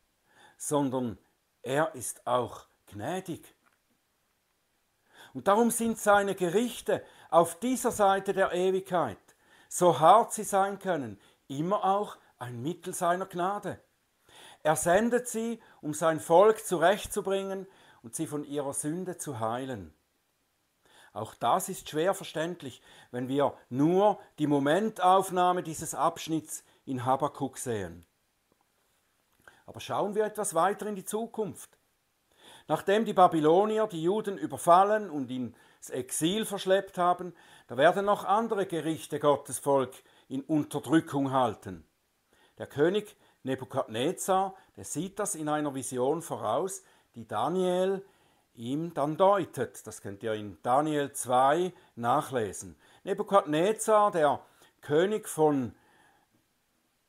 sondern 0.56 1.16
er 1.62 1.94
ist 1.94 2.26
auch 2.26 2.66
gnädig. 2.86 3.54
Und 5.34 5.46
darum 5.46 5.70
sind 5.70 6.00
seine 6.00 6.34
Gerichte 6.34 7.04
auf 7.30 7.60
dieser 7.60 7.92
Seite 7.92 8.32
der 8.32 8.50
Ewigkeit, 8.52 9.36
so 9.68 10.00
hart 10.00 10.32
sie 10.32 10.42
sein 10.42 10.80
können, 10.80 11.20
immer 11.46 11.84
auch 11.84 12.16
ein 12.38 12.60
Mittel 12.60 12.92
seiner 12.92 13.26
Gnade. 13.26 13.80
Er 14.64 14.74
sendet 14.74 15.28
sie, 15.28 15.62
um 15.80 15.94
sein 15.94 16.18
Volk 16.18 16.66
zurechtzubringen 16.66 17.68
und 18.02 18.16
sie 18.16 18.26
von 18.26 18.42
ihrer 18.42 18.74
Sünde 18.74 19.16
zu 19.16 19.38
heilen. 19.38 19.94
Auch 21.14 21.34
das 21.36 21.68
ist 21.68 21.88
schwer 21.88 22.12
verständlich, 22.12 22.82
wenn 23.12 23.28
wir 23.28 23.56
nur 23.70 24.18
die 24.40 24.48
Momentaufnahme 24.48 25.62
dieses 25.62 25.94
Abschnitts 25.94 26.64
in 26.84 27.04
Habakkuk 27.04 27.56
sehen. 27.56 28.04
Aber 29.64 29.78
schauen 29.80 30.16
wir 30.16 30.24
etwas 30.24 30.54
weiter 30.54 30.86
in 30.86 30.96
die 30.96 31.04
Zukunft. 31.04 31.78
Nachdem 32.66 33.04
die 33.04 33.12
Babylonier 33.12 33.86
die 33.86 34.02
Juden 34.02 34.36
überfallen 34.36 35.08
und 35.08 35.30
ins 35.30 35.88
Exil 35.88 36.44
verschleppt 36.44 36.98
haben, 36.98 37.32
da 37.68 37.76
werden 37.76 38.06
noch 38.06 38.24
andere 38.24 38.66
Gerichte 38.66 39.20
Gottes 39.20 39.60
Volk 39.60 39.94
in 40.28 40.42
Unterdrückung 40.42 41.30
halten. 41.30 41.86
Der 42.58 42.66
König 42.66 43.16
Nebukadnezar, 43.44 44.56
der 44.76 44.84
sieht 44.84 45.20
das 45.20 45.36
in 45.36 45.48
einer 45.48 45.74
Vision 45.74 46.22
voraus, 46.22 46.82
die 47.14 47.28
Daniel 47.28 48.04
ihm 48.54 48.94
dann 48.94 49.16
deutet. 49.16 49.86
Das 49.86 50.00
könnt 50.00 50.22
ihr 50.22 50.34
in 50.34 50.58
Daniel 50.62 51.12
2 51.12 51.72
nachlesen. 51.96 52.76
Nebukadnezar, 53.04 54.10
der 54.10 54.40
König 54.80 55.28
von 55.28 55.74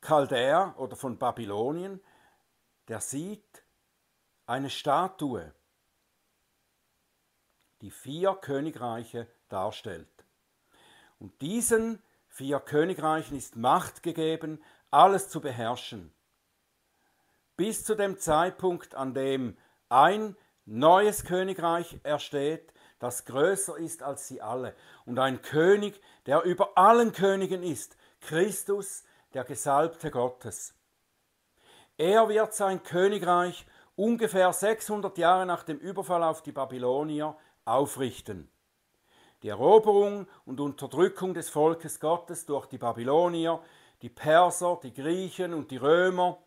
Chaldäa 0.01 0.75
oder 0.77 0.95
von 0.95 1.17
Babylonien, 1.17 1.99
der 2.87 2.99
sieht 2.99 3.63
eine 4.45 4.69
Statue, 4.69 5.53
die 7.81 7.91
vier 7.91 8.35
Königreiche 8.35 9.27
darstellt. 9.49 10.07
Und 11.19 11.41
diesen 11.41 12.01
vier 12.27 12.59
Königreichen 12.59 13.37
ist 13.37 13.55
Macht 13.55 14.03
gegeben, 14.03 14.61
alles 14.91 15.29
zu 15.29 15.41
beherrschen. 15.41 16.13
Bis 17.57 17.83
zu 17.83 17.95
dem 17.95 18.19
Zeitpunkt, 18.19 18.95
an 18.95 19.13
dem 19.13 19.57
ein 19.89 20.35
neues 20.65 21.23
Königreich 21.23 21.99
ersteht, 22.03 22.73
das 22.99 23.25
größer 23.25 23.77
ist 23.77 24.03
als 24.03 24.27
sie 24.27 24.41
alle. 24.41 24.75
Und 25.05 25.19
ein 25.19 25.41
König, 25.41 26.01
der 26.25 26.43
über 26.43 26.77
allen 26.77 27.11
Königen 27.11 27.63
ist, 27.63 27.97
Christus, 28.21 29.03
der 29.33 29.43
Gesalbte 29.43 30.11
Gottes. 30.11 30.73
Er 31.97 32.27
wird 32.29 32.53
sein 32.53 32.83
Königreich 32.83 33.65
ungefähr 33.95 34.51
600 34.51 35.17
Jahre 35.17 35.45
nach 35.45 35.63
dem 35.63 35.77
Überfall 35.77 36.23
auf 36.23 36.41
die 36.41 36.51
Babylonier 36.51 37.37
aufrichten. 37.63 38.49
Die 39.43 39.49
Eroberung 39.49 40.27
und 40.45 40.59
Unterdrückung 40.59 41.33
des 41.33 41.49
Volkes 41.49 41.99
Gottes 41.99 42.45
durch 42.45 42.65
die 42.65 42.77
Babylonier, 42.77 43.61
die 44.01 44.09
Perser, 44.09 44.79
die 44.81 44.93
Griechen 44.93 45.53
und 45.53 45.71
die 45.71 45.77
Römer 45.77 46.39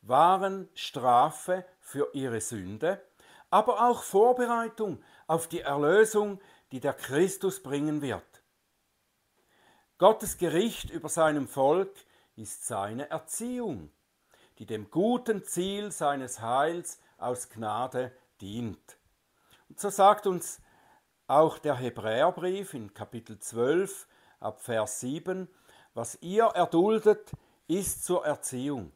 waren 0.00 0.68
Strafe 0.74 1.64
für 1.82 2.08
ihre 2.14 2.40
Sünde, 2.40 3.02
aber 3.50 3.86
auch 3.86 4.02
Vorbereitung 4.02 5.04
auf 5.26 5.46
die 5.46 5.60
Erlösung, 5.60 6.40
die 6.70 6.80
der 6.80 6.94
Christus 6.94 7.62
bringen 7.62 8.00
wird. 8.00 8.24
Gottes 9.98 10.38
Gericht 10.38 10.88
über 10.88 11.10
seinem 11.10 11.46
Volk 11.46 11.94
ist 12.34 12.66
seine 12.66 13.10
Erziehung 13.10 13.90
die 14.58 14.66
dem 14.66 14.90
guten 14.90 15.44
Ziel 15.44 15.90
seines 15.90 16.40
Heils 16.40 17.00
aus 17.18 17.48
Gnade 17.48 18.12
dient. 18.40 18.96
Und 19.68 19.80
so 19.80 19.90
sagt 19.90 20.26
uns 20.26 20.60
auch 21.26 21.58
der 21.58 21.74
Hebräerbrief 21.76 22.74
in 22.74 22.92
Kapitel 22.94 23.38
12 23.38 24.06
ab 24.40 24.60
Vers 24.60 25.00
7, 25.00 25.48
was 25.94 26.18
ihr 26.20 26.44
erduldet, 26.44 27.32
ist 27.66 28.04
zur 28.04 28.24
Erziehung. 28.24 28.92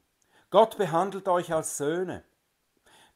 Gott 0.51 0.77
behandelt 0.77 1.29
euch 1.29 1.53
als 1.53 1.77
Söhne. 1.77 2.23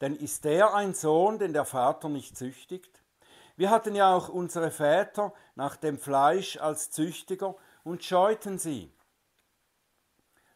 Denn 0.00 0.16
ist 0.16 0.44
der 0.44 0.74
ein 0.74 0.94
Sohn, 0.94 1.38
den 1.38 1.52
der 1.52 1.64
Vater 1.64 2.08
nicht 2.08 2.36
züchtigt? 2.36 3.02
Wir 3.56 3.70
hatten 3.70 3.94
ja 3.94 4.14
auch 4.14 4.28
unsere 4.28 4.70
Väter 4.70 5.34
nach 5.54 5.76
dem 5.76 5.98
Fleisch 5.98 6.56
als 6.56 6.90
Züchtiger 6.90 7.56
und 7.84 8.02
scheuten 8.02 8.58
sie. 8.58 8.94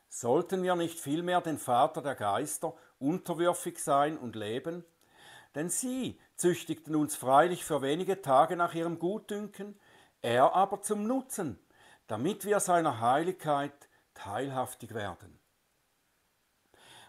Sollten 0.08 0.62
wir 0.62 0.76
nicht 0.76 0.98
vielmehr 0.98 1.40
den 1.40 1.58
Vater 1.58 2.00
der 2.00 2.14
Geister 2.14 2.74
unterwürfig 2.98 3.82
sein 3.82 4.16
und 4.16 4.36
leben? 4.36 4.84
Denn 5.54 5.68
sie 5.68 6.18
züchtigten 6.36 6.96
uns 6.96 7.14
freilich 7.14 7.64
für 7.64 7.82
wenige 7.82 8.22
Tage 8.22 8.56
nach 8.56 8.74
ihrem 8.74 8.98
Gutdünken, 8.98 9.78
er 10.22 10.54
aber 10.54 10.80
zum 10.80 11.06
Nutzen, 11.06 11.58
damit 12.06 12.44
wir 12.44 12.60
seiner 12.60 13.00
Heiligkeit 13.00 13.88
teilhaftig 14.14 14.94
werden. 14.94 15.38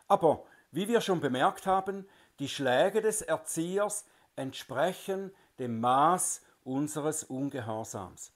Aber 0.08 0.44
wie 0.72 0.88
wir 0.88 1.00
schon 1.00 1.22
bemerkt 1.22 1.66
haben, 1.66 2.08
die 2.40 2.50
Schläge 2.50 3.02
des 3.02 3.22
Erziehers 3.22 4.06
entsprechen 4.36 5.34
dem 5.60 5.80
Maß 5.80 6.42
unseres 6.64 7.24
Ungehorsams. 7.24 8.34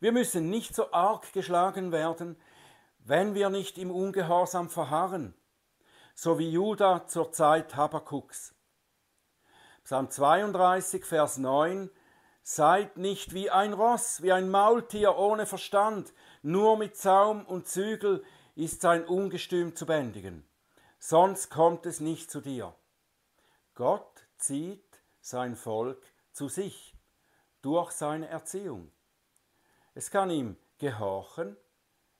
Wir 0.00 0.12
müssen 0.12 0.50
nicht 0.50 0.74
so 0.74 0.92
arg 0.92 1.32
geschlagen 1.32 1.92
werden, 1.92 2.36
wenn 2.98 3.34
wir 3.34 3.50
nicht 3.50 3.78
im 3.78 3.90
Ungehorsam 3.90 4.68
verharren, 4.68 5.34
so 6.14 6.38
wie 6.38 6.50
Judah 6.50 7.06
zur 7.06 7.32
Zeit 7.32 7.76
Habakuks. 7.76 8.54
Psalm 9.84 10.10
32, 10.10 11.04
Vers 11.04 11.38
9 11.38 11.90
Seid 12.46 12.98
nicht 12.98 13.32
wie 13.32 13.50
ein 13.50 13.72
Ross, 13.72 14.20
wie 14.20 14.30
ein 14.30 14.50
Maultier 14.50 15.16
ohne 15.16 15.46
Verstand, 15.46 16.12
nur 16.42 16.76
mit 16.76 16.94
Zaum 16.94 17.46
und 17.46 17.66
Zügel 17.66 18.22
ist 18.54 18.82
sein 18.82 19.06
Ungestüm 19.06 19.74
zu 19.74 19.86
bändigen, 19.86 20.46
sonst 20.98 21.48
kommt 21.48 21.86
es 21.86 22.00
nicht 22.00 22.30
zu 22.30 22.42
dir. 22.42 22.74
Gott 23.74 24.26
zieht 24.36 25.02
sein 25.20 25.56
Volk 25.56 26.02
zu 26.32 26.48
sich 26.48 26.94
durch 27.62 27.92
seine 27.92 28.28
Erziehung. 28.28 28.92
Es 29.94 30.10
kann 30.10 30.30
ihm 30.30 30.56
gehorchen 30.78 31.56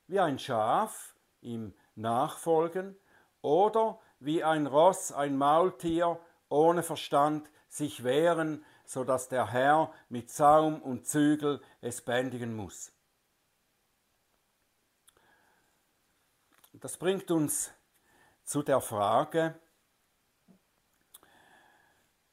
wie 0.07 0.21
ein 0.21 0.38
Schaf 0.38 1.14
ihm 1.40 1.75
nachfolgen 1.95 2.97
oder 3.43 4.01
wie 4.19 4.43
ein 4.43 4.67
Ross, 4.67 5.12
ein 5.12 5.37
Maultier 5.37 6.19
ohne 6.49 6.83
Verstand 6.83 7.49
sich 7.69 8.05
wehren, 8.05 8.64
so 8.85 9.05
dass 9.05 9.29
der 9.29 9.51
Herr 9.53 9.93
mit 10.09 10.31
Zaum 10.31 10.81
und 10.81 11.07
Zügel 11.07 11.61
es 11.81 12.03
bändigen 12.03 12.55
muss. 12.55 12.93
Das 16.73 16.97
bringt 16.97 17.31
uns 17.31 17.71
zu 18.45 18.62
der 18.62 18.81
Frage, 18.81 19.59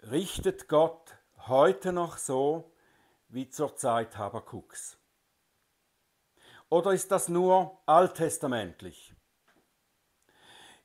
richtet 0.10 0.68
Gott 0.68 1.16
heute 1.48 1.94
noch 1.94 2.18
so 2.18 2.72
wie 3.30 3.50
zur 3.50 3.76
Zeit 3.76 4.18
Habakuks? 4.18 4.98
Oder 6.70 6.94
ist 6.94 7.12
das 7.12 7.30
nur 7.30 7.80
alttestamentlich? 7.86 9.14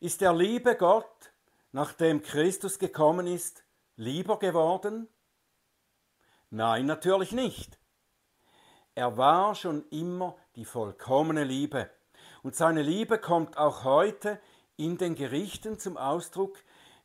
Ist 0.00 0.20
der 0.20 0.34
liebe 0.34 0.76
Gott, 0.76 1.32
nachdem 1.72 2.22
Christus 2.22 2.78
gekommen 2.78 3.26
ist, 3.26 3.64
lieber 3.96 4.38
geworden? 4.38 5.08
Nein, 6.50 6.86
natürlich 6.86 7.32
nicht. 7.32 7.78
Er 8.94 9.16
war 9.16 9.54
schon 9.54 9.88
immer 9.88 10.36
die 10.56 10.64
vollkommene 10.64 11.44
Liebe. 11.44 11.90
Und 12.42 12.54
seine 12.54 12.82
Liebe 12.82 13.18
kommt 13.18 13.56
auch 13.56 13.84
heute 13.84 14.40
in 14.76 14.98
den 14.98 15.14
Gerichten 15.14 15.78
zum 15.78 15.96
Ausdruck, 15.96 16.62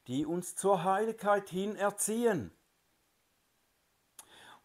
die 0.07 0.25
uns 0.25 0.55
zur 0.55 0.83
Heiligkeit 0.83 1.49
hin 1.49 1.75
erziehen. 1.75 2.51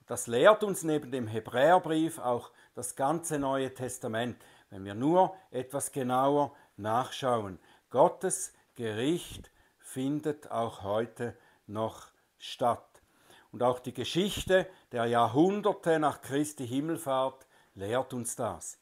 Das 0.07 0.29
lehrt 0.29 0.63
uns 0.63 0.85
neben 0.85 1.11
dem 1.11 1.27
Hebräerbrief 1.27 2.19
auch 2.19 2.53
das 2.75 2.95
ganze 2.95 3.39
Neue 3.39 3.75
Testament, 3.75 4.41
wenn 4.71 4.85
wir 4.85 4.95
nur 4.95 5.37
etwas 5.51 5.91
genauer 5.91 6.55
nachschauen. 6.77 7.59
Gottes 7.91 8.53
Gericht 8.75 9.51
findet 9.79 10.51
auch 10.51 10.83
heute 10.83 11.37
noch 11.67 12.09
statt. 12.39 13.03
Und 13.51 13.63
auch 13.63 13.79
die 13.79 13.95
Geschichte 13.95 14.69
der 14.93 15.07
Jahrhunderte 15.07 15.99
nach 15.99 16.21
Christi 16.21 16.67
Himmelfahrt 16.67 17.47
lehrt 17.75 18.13
uns 18.13 18.37
das. 18.37 18.79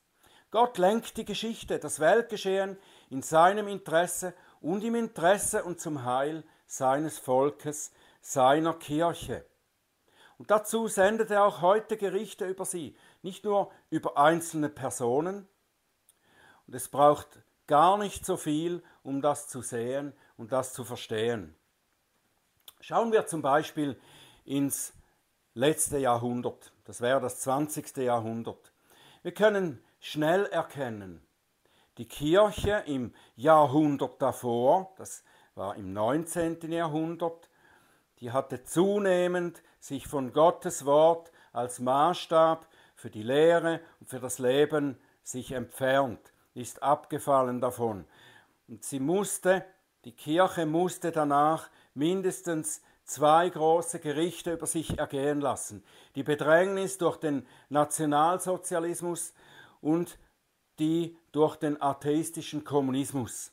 Gott 0.51 0.79
lenkt 0.79 1.17
die 1.17 1.25
Geschichte, 1.25 1.79
das 1.79 2.01
Weltgeschehen 2.01 2.79
in 3.11 3.23
seinem 3.23 3.69
Interesse 3.69 4.35
und 4.65 4.83
im 4.83 4.95
Interesse 4.95 5.63
und 5.63 5.79
zum 5.79 6.05
Heil 6.05 6.43
seines 6.67 7.19
Volkes, 7.19 7.93
seiner 8.23 8.73
Kirche. 8.73 9.45
Und 10.39 10.51
dazu 10.51 10.89
sendet 10.89 11.31
er 11.31 11.45
auch 11.45 11.61
heute 11.61 11.99
Gerichte 11.99 12.47
über 12.47 12.65
sie, 12.65 12.97
nicht 13.21 13.45
nur 13.45 13.71
über 13.91 14.17
einzelne 14.17 14.71
Personen. 14.71 15.47
Und 16.67 16.75
es 16.75 16.89
braucht 16.89 17.29
gar 17.67 17.99
nicht 17.99 18.25
so 18.25 18.39
viel, 18.39 18.83
um 19.03 19.21
das 19.21 19.49
zu 19.49 19.61
sehen 19.61 20.15
und 20.39 20.51
das 20.51 20.73
zu 20.73 20.83
verstehen. 20.83 21.55
Schauen 22.81 23.13
wir 23.13 23.27
zum 23.27 23.43
Beispiel 23.43 24.01
ins 24.47 24.95
letzte 25.53 25.99
Jahrhundert, 25.99 26.73
das 26.87 27.03
wäre 27.03 27.21
das 27.21 27.41
20. 27.41 27.99
Jahrhundert. 27.99 28.73
Wir 29.23 29.35
können 29.35 29.85
schnell 30.01 30.47
erkennen, 30.47 31.21
die 31.99 32.07
Kirche 32.07 32.83
im 32.87 33.15
Jahrhundert 33.37 34.21
davor, 34.21 34.93
das 34.97 35.23
war 35.55 35.77
im 35.77 35.93
19. 35.93 36.73
Jahrhundert, 36.73 37.49
die 38.21 38.33
hatte 38.33 38.65
zunehmend 38.65 39.63
sich 39.79 40.09
von 40.09 40.33
Gottes 40.33 40.85
Wort 40.85 41.31
als 41.53 41.79
Maßstab 41.79 42.67
für 42.97 43.11
die 43.11 43.23
Lehre 43.23 43.81
und 44.01 44.09
für 44.09 44.19
das 44.19 44.39
Leben 44.39 44.99
sich 45.23 45.53
entfernt, 45.53 46.33
ist 46.55 46.83
abgefallen 46.83 47.61
davon. 47.61 48.05
Und 48.67 48.85
sie 48.85 49.01
musste, 49.01 49.65
die 50.05 50.13
Kirche 50.13 50.67
musste 50.67 51.13
danach 51.13 51.71
mindestens 51.95 52.83
zwei 53.05 53.49
große 53.51 54.01
Gerichte 54.01 54.55
über 54.55 54.67
sich 54.67 54.99
ergehen 54.99 55.41
lassen. 55.41 55.85
Die 56.15 56.23
Bedrängnis 56.23 56.99
durch 56.99 57.19
den 57.19 57.47
Nationalsozialismus 57.69 59.35
und 59.81 60.19
die 60.79 61.17
durch 61.33 61.57
den 61.57 61.81
atheistischen 61.81 62.65
Kommunismus. 62.65 63.53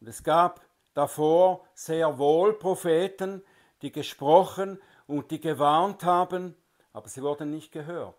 Und 0.00 0.08
es 0.08 0.22
gab 0.22 0.60
davor 0.94 1.66
sehr 1.74 2.18
wohl 2.18 2.54
Propheten, 2.54 3.42
die 3.82 3.92
gesprochen 3.92 4.80
und 5.06 5.30
die 5.30 5.40
gewarnt 5.40 6.04
haben, 6.04 6.56
aber 6.92 7.08
sie 7.08 7.22
wurden 7.22 7.50
nicht 7.50 7.72
gehört. 7.72 8.16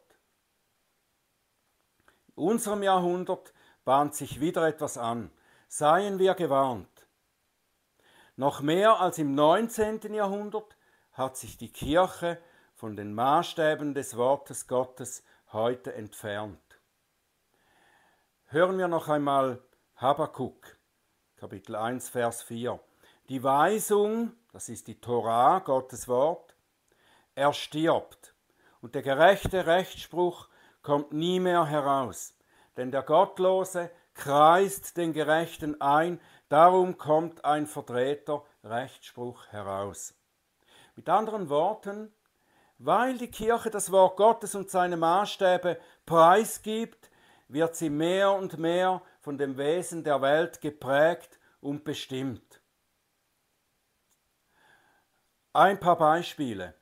In 2.35 2.43
unserem 2.43 2.83
Jahrhundert 2.83 3.53
bahnt 3.83 4.15
sich 4.15 4.39
wieder 4.39 4.67
etwas 4.67 4.97
an. 4.97 5.31
Seien 5.67 6.19
wir 6.19 6.33
gewarnt. 6.33 7.07
Noch 8.35 8.61
mehr 8.61 8.99
als 8.99 9.17
im 9.17 9.33
19. 9.33 10.13
Jahrhundert 10.13 10.75
hat 11.13 11.37
sich 11.37 11.57
die 11.57 11.71
Kirche 11.71 12.41
von 12.73 12.97
den 12.97 13.13
Maßstäben 13.13 13.93
des 13.93 14.17
Wortes 14.17 14.67
Gottes 14.67 15.23
heute 15.55 15.93
entfernt. 15.93 16.59
Hören 18.47 18.77
wir 18.77 18.89
noch 18.89 19.07
einmal 19.07 19.63
Habakkuk, 19.95 20.77
Kapitel 21.37 21.77
1, 21.77 22.09
Vers 22.09 22.43
4. 22.43 22.77
Die 23.29 23.41
Weisung, 23.41 24.33
das 24.51 24.67
ist 24.67 24.87
die 24.87 24.99
Torah, 24.99 25.59
Gottes 25.59 26.09
Wort, 26.09 26.57
er 27.35 27.53
stirbt 27.53 28.35
und 28.81 28.95
der 28.95 29.01
gerechte 29.01 29.65
Rechtsspruch 29.65 30.49
kommt 30.81 31.13
nie 31.13 31.39
mehr 31.39 31.65
heraus, 31.65 32.37
denn 32.75 32.91
der 32.91 33.03
Gottlose 33.03 33.89
kreist 34.13 34.97
den 34.97 35.13
Gerechten 35.13 35.79
ein, 35.79 36.19
darum 36.49 36.97
kommt 36.97 37.45
ein 37.45 37.65
verdrehter 37.65 38.43
Rechtsspruch 38.65 39.47
heraus. 39.47 40.13
Mit 40.97 41.07
anderen 41.07 41.47
Worten, 41.47 42.13
weil 42.77 43.17
die 43.17 43.31
Kirche 43.31 43.69
das 43.69 43.91
Wort 43.91 44.17
Gottes 44.17 44.55
und 44.55 44.69
seine 44.69 44.97
Maßstäbe 44.97 45.79
preisgibt, 46.05 47.09
wird 47.47 47.75
sie 47.75 47.89
mehr 47.89 48.33
und 48.33 48.57
mehr 48.57 49.01
von 49.21 49.38
dem 49.38 49.57
Wesen 49.57 50.03
der 50.03 50.21
Welt 50.21 50.61
geprägt 50.61 51.39
und 51.61 51.83
bestimmt. 51.83 52.61
Ein 55.53 55.79
paar 55.79 55.97
Beispiele. 55.97 56.73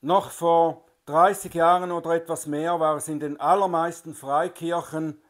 Noch 0.00 0.30
vor 0.30 0.84
30 1.06 1.54
Jahren 1.54 1.92
oder 1.92 2.10
etwas 2.10 2.46
mehr 2.46 2.78
war 2.80 2.96
es 2.96 3.08
in 3.08 3.20
den 3.20 3.40
allermeisten 3.40 4.14
Freikirchen 4.14 5.22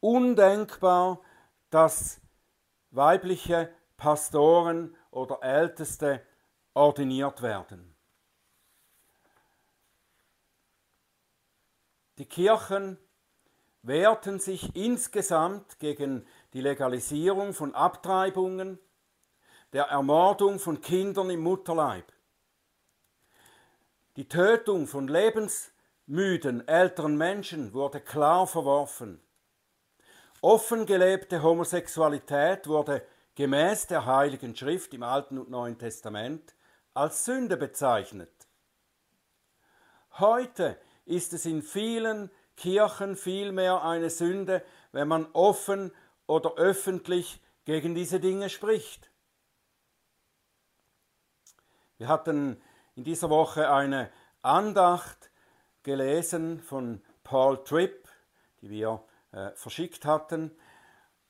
undenkbar, 0.00 1.20
dass 1.68 2.20
weibliche 2.90 3.70
Pastoren 3.96 4.96
oder 5.10 5.42
Älteste 5.42 6.22
ordiniert 6.74 7.42
werden. 7.42 7.89
Die 12.20 12.26
Kirchen 12.26 12.98
wehrten 13.80 14.40
sich 14.40 14.76
insgesamt 14.76 15.78
gegen 15.78 16.26
die 16.52 16.60
Legalisierung 16.60 17.54
von 17.54 17.74
Abtreibungen, 17.74 18.78
der 19.72 19.84
Ermordung 19.84 20.58
von 20.58 20.82
Kindern 20.82 21.30
im 21.30 21.40
Mutterleib. 21.40 22.12
Die 24.16 24.28
Tötung 24.28 24.86
von 24.86 25.08
lebensmüden 25.08 26.68
älteren 26.68 27.16
Menschen 27.16 27.72
wurde 27.72 28.02
klar 28.02 28.46
verworfen. 28.46 29.22
Offen 30.42 30.84
gelebte 30.84 31.42
Homosexualität 31.42 32.66
wurde 32.66 33.02
gemäß 33.34 33.86
der 33.86 34.04
Heiligen 34.04 34.54
Schrift 34.54 34.92
im 34.92 35.04
Alten 35.04 35.38
und 35.38 35.48
Neuen 35.48 35.78
Testament 35.78 36.54
als 36.92 37.24
Sünde 37.24 37.56
bezeichnet. 37.56 38.46
Heute 40.18 40.78
ist 41.10 41.32
es 41.32 41.44
in 41.44 41.62
vielen 41.62 42.30
Kirchen 42.56 43.16
vielmehr 43.16 43.82
eine 43.82 44.10
Sünde, 44.10 44.62
wenn 44.92 45.08
man 45.08 45.26
offen 45.32 45.92
oder 46.26 46.54
öffentlich 46.54 47.42
gegen 47.64 47.94
diese 47.94 48.20
Dinge 48.20 48.48
spricht. 48.48 49.10
Wir 51.98 52.08
hatten 52.08 52.62
in 52.94 53.04
dieser 53.04 53.28
Woche 53.28 53.70
eine 53.70 54.10
Andacht 54.42 55.30
gelesen 55.82 56.60
von 56.60 57.02
Paul 57.24 57.62
Tripp, 57.64 58.08
die 58.60 58.70
wir 58.70 59.04
äh, 59.32 59.50
verschickt 59.54 60.04
hatten. 60.04 60.50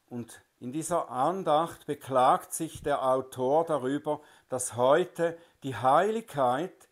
Und 0.08 0.42
in 0.58 0.72
dieser 0.72 1.10
Andacht 1.10 1.86
beklagt 1.86 2.52
sich 2.52 2.82
der 2.82 3.04
Autor 3.04 3.64
darüber, 3.64 4.20
dass 4.48 4.76
heute 4.76 5.38
die 5.62 5.76
Heiligkeit 5.76 6.88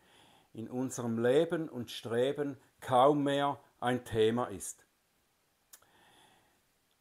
in 0.53 0.69
unserem 0.69 1.21
Leben 1.21 1.69
und 1.69 1.91
Streben 1.91 2.57
kaum 2.81 3.23
mehr 3.23 3.59
ein 3.79 4.03
Thema 4.05 4.45
ist. 4.45 4.85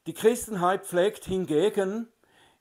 Die 0.06 0.14
Christenheit 0.14 0.86
pflegt 0.86 1.24
hingegen 1.24 2.08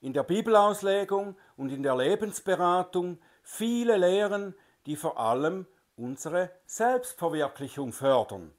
in 0.01 0.13
der 0.13 0.23
Bibelauslegung 0.23 1.37
und 1.55 1.71
in 1.71 1.83
der 1.83 1.95
Lebensberatung 1.95 3.19
viele 3.41 3.97
Lehren, 3.97 4.53
die 4.85 4.95
vor 4.95 5.19
allem 5.19 5.65
unsere 5.95 6.51
Selbstverwirklichung 6.65 7.93
fördern. 7.93 8.53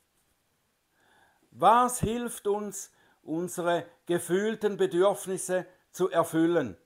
Was 1.50 2.00
hilft 2.00 2.46
uns, 2.46 2.92
unsere 3.22 3.84
gefühlten 4.06 4.76
Bedürfnisse 4.76 5.66
zu 5.90 6.10
erfüllen? 6.10 6.76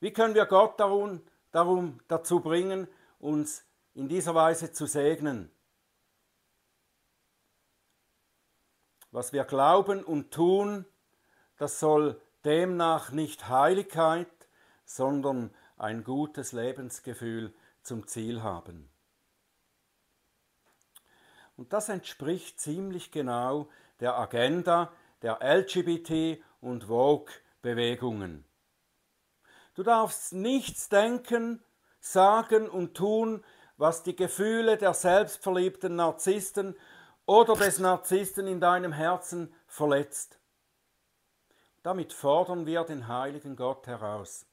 Wie 0.00 0.12
können 0.12 0.34
wir 0.34 0.46
Gott 0.46 0.80
darum, 0.80 1.20
darum 1.52 2.00
dazu 2.08 2.40
bringen, 2.40 2.88
uns 3.18 3.64
in 3.94 4.08
dieser 4.08 4.34
Weise 4.34 4.72
zu 4.72 4.86
segnen? 4.86 5.50
Was 9.12 9.32
wir 9.32 9.44
glauben 9.44 10.04
und 10.04 10.30
tun, 10.30 10.84
das 11.56 11.80
soll 11.80 12.20
demnach 12.44 13.10
nicht 13.10 13.48
Heiligkeit, 13.48 14.28
sondern 14.84 15.54
ein 15.76 16.04
gutes 16.04 16.52
Lebensgefühl 16.52 17.52
zum 17.82 18.06
Ziel 18.06 18.42
haben. 18.42 18.90
Und 21.56 21.72
das 21.72 21.88
entspricht 21.88 22.60
ziemlich 22.60 23.10
genau 23.10 23.68
der 24.00 24.16
Agenda 24.16 24.92
der 25.22 25.42
LGBT- 25.42 26.40
und 26.60 26.84
Vogue-Bewegungen. 26.84 28.44
Du 29.74 29.82
darfst 29.82 30.32
nichts 30.32 30.88
denken, 30.88 31.62
sagen 32.00 32.68
und 32.68 32.94
tun, 32.94 33.44
was 33.76 34.02
die 34.02 34.16
Gefühle 34.16 34.76
der 34.76 34.94
selbstverliebten 34.94 35.96
Narzissten 35.96 36.76
oder 37.26 37.54
des 37.54 37.78
Narzissten 37.78 38.46
in 38.46 38.60
deinem 38.60 38.92
Herzen 38.92 39.54
verletzt. 39.66 40.38
Damit 41.82 42.12
fordern 42.12 42.66
wir 42.66 42.84
den 42.84 43.08
heiligen 43.08 43.56
Gott 43.56 43.86
heraus, 43.86 44.46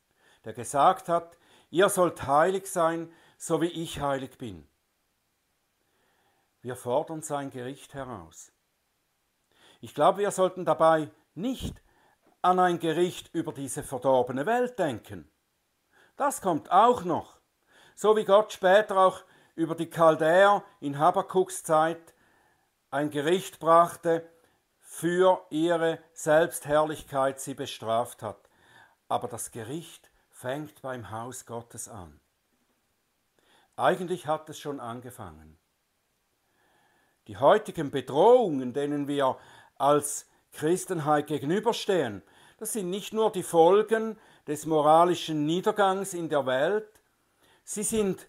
der 0.45 0.53
gesagt 0.53 1.09
hat, 1.09 1.37
ihr 1.69 1.89
sollt 1.89 2.25
heilig 2.25 2.67
sein, 2.67 3.11
so 3.37 3.61
wie 3.61 3.67
ich 3.67 3.99
heilig 3.99 4.37
bin. 4.37 4.67
Wir 6.61 6.75
fordern 6.75 7.21
sein 7.21 7.49
Gericht 7.49 7.93
heraus. 7.93 8.51
Ich 9.81 9.93
glaube, 9.93 10.19
wir 10.19 10.31
sollten 10.31 10.65
dabei 10.65 11.09
nicht 11.35 11.81
an 12.41 12.59
ein 12.59 12.79
Gericht 12.79 13.33
über 13.33 13.51
diese 13.51 13.83
verdorbene 13.83 14.45
Welt 14.45 14.79
denken. 14.79 15.29
Das 16.15 16.41
kommt 16.41 16.71
auch 16.71 17.03
noch. 17.03 17.37
So 17.95 18.15
wie 18.15 18.25
Gott 18.25 18.53
später 18.53 18.97
auch 18.97 19.23
über 19.55 19.75
die 19.75 19.89
Chaldäer 19.89 20.63
in 20.79 20.97
Habakuks 20.97 21.63
Zeit 21.63 22.13
ein 22.97 23.11
Gericht 23.11 23.59
brachte, 23.59 24.27
für 24.79 25.45
ihre 25.51 25.99
Selbstherrlichkeit 26.13 27.39
sie 27.39 27.53
bestraft 27.53 28.23
hat. 28.23 28.49
Aber 29.07 29.27
das 29.27 29.51
Gericht 29.51 30.09
fängt 30.31 30.81
beim 30.81 31.11
Haus 31.11 31.45
Gottes 31.45 31.87
an. 31.89 32.19
Eigentlich 33.75 34.25
hat 34.25 34.49
es 34.49 34.57
schon 34.57 34.79
angefangen. 34.79 35.59
Die 37.27 37.37
heutigen 37.37 37.91
Bedrohungen, 37.91 38.73
denen 38.73 39.07
wir 39.07 39.37
als 39.75 40.27
Christenheit 40.51 41.27
gegenüberstehen. 41.27 42.23
Das 42.57 42.73
sind 42.73 42.89
nicht 42.89 43.13
nur 43.13 43.31
die 43.31 43.43
Folgen 43.43 44.17
des 44.47 44.65
moralischen 44.65 45.45
Niedergangs 45.45 46.15
in 46.15 46.29
der 46.29 46.47
Welt, 46.47 46.89
sie 47.63 47.83
sind 47.83 48.27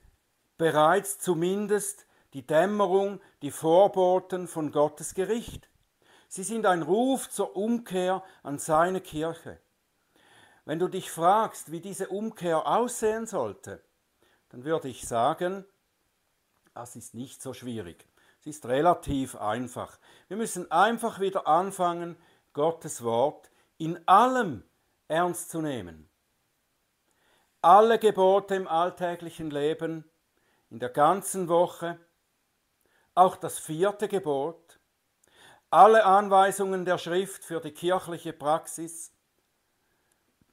bereits 0.59 1.19
zumindest 1.19 2.08
die 2.35 2.47
Dämmerung, 2.47 3.21
die 3.43 3.51
Vorboten 3.51 4.49
von 4.49 4.73
Gottes 4.73 5.15
Gericht. 5.15 5.69
Sie 6.29 6.43
sind 6.43 6.67
ein 6.67 6.83
Ruf 6.83 7.31
zur 7.31 7.57
Umkehr 7.57 8.23
an 8.43 8.59
seine 8.59 9.01
Kirche. 9.01 9.59
Wenn 10.65 10.79
du 10.79 10.89
dich 10.89 11.11
fragst, 11.11 11.73
wie 11.73 11.81
diese 11.81 12.09
Umkehr 12.09 12.67
aussehen 12.67 13.27
sollte, 13.27 13.83
dann 14.51 14.65
würde 14.65 14.89
ich 14.89 15.09
sagen, 15.09 15.65
das 16.75 16.95
ist 16.95 17.15
nicht 17.15 17.41
so 17.41 17.55
schwierig. 17.55 18.07
Es 18.41 18.47
ist 18.47 18.67
relativ 18.67 19.35
einfach. 19.37 19.99
Wir 20.29 20.37
müssen 20.37 20.71
einfach 20.71 21.21
wieder 21.21 21.47
anfangen, 21.47 22.17
Gottes 22.53 23.03
Wort 23.03 23.51
in 23.79 24.07
allem 24.07 24.63
ernst 25.09 25.51
zu 25.51 25.61
nehmen. 25.61 26.09
Alle 27.63 27.99
Gebote 27.99 28.55
im 28.55 28.69
alltäglichen 28.69 29.51
Leben, 29.51 30.05
in 30.71 30.79
der 30.79 30.91
ganzen 30.91 31.49
Woche, 31.49 31.99
auch 33.19 33.37
das 33.37 33.59
vierte 33.59 34.07
Gebot, 34.07 34.79
alle 35.71 36.05
Anweisungen 36.05 36.85
der 36.85 36.99
Schrift 36.99 37.45
für 37.45 37.61
die 37.61 37.73
kirchliche 37.73 38.33
Praxis. 38.33 39.13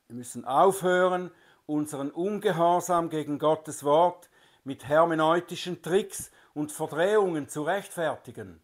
Wir 0.08 0.16
müssen 0.16 0.46
aufhören, 0.46 1.32
unseren 1.68 2.10
Ungehorsam 2.10 3.10
gegen 3.10 3.38
Gottes 3.40 3.84
Wort 3.84 4.30
mit 4.64 4.88
hermeneutischen 4.88 5.82
Tricks 5.82 6.32
und 6.54 6.72
Verdrehungen 6.72 7.48
zu 7.48 7.64
rechtfertigen. 7.64 8.62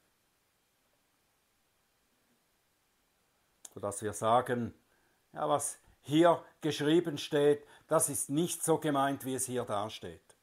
Sodass 3.74 4.02
wir 4.02 4.14
sagen, 4.14 4.74
ja, 5.32 5.48
was 5.48 5.78
hier 6.02 6.44
geschrieben 6.60 7.20
steht, 7.20 7.66
das 7.88 8.10
ist 8.10 8.30
nicht 8.30 8.64
so 8.64 8.80
gemeint, 8.80 9.26
wie 9.26 9.36
es 9.36 9.46
hier 9.46 9.64
dasteht. 9.64 10.36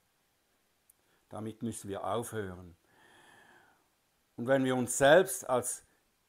Damit 1.28 1.62
müssen 1.62 1.90
wir 1.90 2.04
aufhören. 2.04 2.76
Und 4.38 4.46
wenn 4.46 4.64
wir 4.64 4.76
uns 4.76 4.96
selbst 4.96 5.50
als 5.50 5.84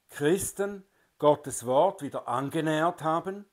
Christen 0.09 0.83
Gottes 1.19 1.67
Wort 1.67 2.01
wieder 2.01 2.27
angenähert 2.27 3.03
haben, 3.03 3.45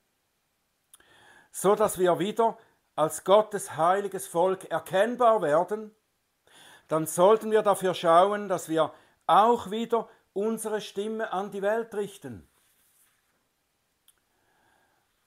so 1.51 1.75
dass 1.75 1.99
wir 1.99 2.17
wieder 2.17 2.57
als 2.95 3.23
Gottes 3.23 3.77
heiliges 3.77 4.25
Volk 4.25 4.65
erkennbar 4.71 5.43
werden, 5.43 5.95
dann 6.87 7.05
sollten 7.05 7.51
wir 7.51 7.61
dafür 7.61 7.93
schauen, 7.93 8.49
dass 8.49 8.67
wir 8.67 8.91
auch 9.27 9.69
wieder 9.69 10.09
unsere 10.33 10.81
Stimme 10.81 11.31
an 11.31 11.51
die 11.51 11.61
Welt 11.61 11.93
richten. 11.93 12.49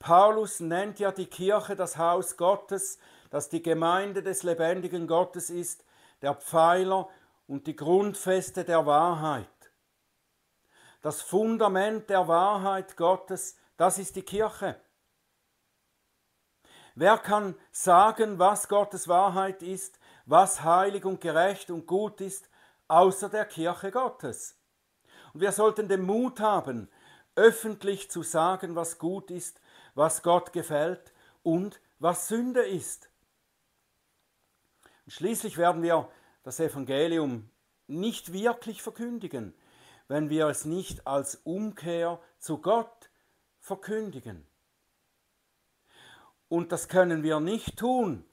Paulus 0.01 0.59
nennt 0.59 0.99
ja 0.99 1.13
die 1.13 1.27
Kirche 1.27 1.77
das 1.77 1.99
Haus 1.99 2.37
Gottes, 2.37 2.99
das 3.31 3.49
die 3.49 3.63
Gemeinde 3.63 4.25
des 4.25 4.43
lebendigen 4.43 5.07
Gottes 5.07 5.51
ist, 5.51 5.85
der 6.21 6.35
Pfeiler 6.35 7.09
und 7.51 7.67
die 7.67 7.75
Grundfeste 7.75 8.63
der 8.63 8.87
Wahrheit. 8.87 9.73
Das 11.03 11.21
Fundament 11.21 12.09
der 12.09 12.29
Wahrheit 12.29 12.97
Gottes, 12.97 13.57
das 13.77 13.99
ist 13.99 14.15
die 14.15 14.23
Kirche. 14.23 14.81
Wer 16.95 17.19
kann 17.19 17.57
sagen, 17.73 18.39
was 18.39 18.69
Gottes 18.69 19.09
Wahrheit 19.09 19.65
ist, 19.65 19.99
was 20.27 20.63
heilig 20.63 21.05
und 21.05 21.21
gerecht 21.21 21.73
und 21.73 21.89
gut 21.89 22.21
ist, 22.21 22.49
außer 22.87 23.29
der 23.29 23.47
Kirche 23.47 23.91
Gottes? 23.91 24.57
Und 25.33 25.41
wir 25.41 25.51
sollten 25.51 25.89
den 25.89 26.03
Mut 26.03 26.39
haben, 26.39 26.89
öffentlich 27.35 28.13
zu 28.13 28.23
sagen, 28.23 28.77
was 28.77 28.97
gut 29.01 29.29
ist, 29.33 29.61
was 29.97 30.23
Gott 30.23 30.53
gefällt 30.53 31.13
und 31.43 31.81
was 31.99 32.29
Sünde 32.29 32.63
ist. 32.63 33.11
Und 35.05 35.13
schließlich 35.15 35.59
werden 35.59 35.83
wir 35.83 36.09
das 36.43 36.61
Evangelium 36.61 37.51
nicht 37.87 38.33
wirklich 38.33 38.83
verkündigen, 38.83 39.55
wenn 40.09 40.31
wir 40.31 40.47
es 40.47 40.65
nicht 40.65 41.07
als 41.07 41.37
Umkehr 41.37 42.21
zu 42.39 42.59
Gott 42.59 43.11
verkündigen. 43.59 44.47
Und 46.49 46.73
das 46.73 46.89
können 46.89 47.23
wir 47.23 47.41
nicht 47.41 47.79
tun, 47.79 48.25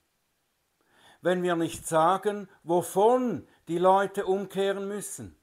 wenn 1.21 1.43
wir 1.43 1.55
nicht 1.55 1.87
sagen, 1.87 2.49
wovon 2.63 3.47
die 3.67 3.77
Leute 3.77 4.25
umkehren 4.25 4.87
müssen. 4.87 5.35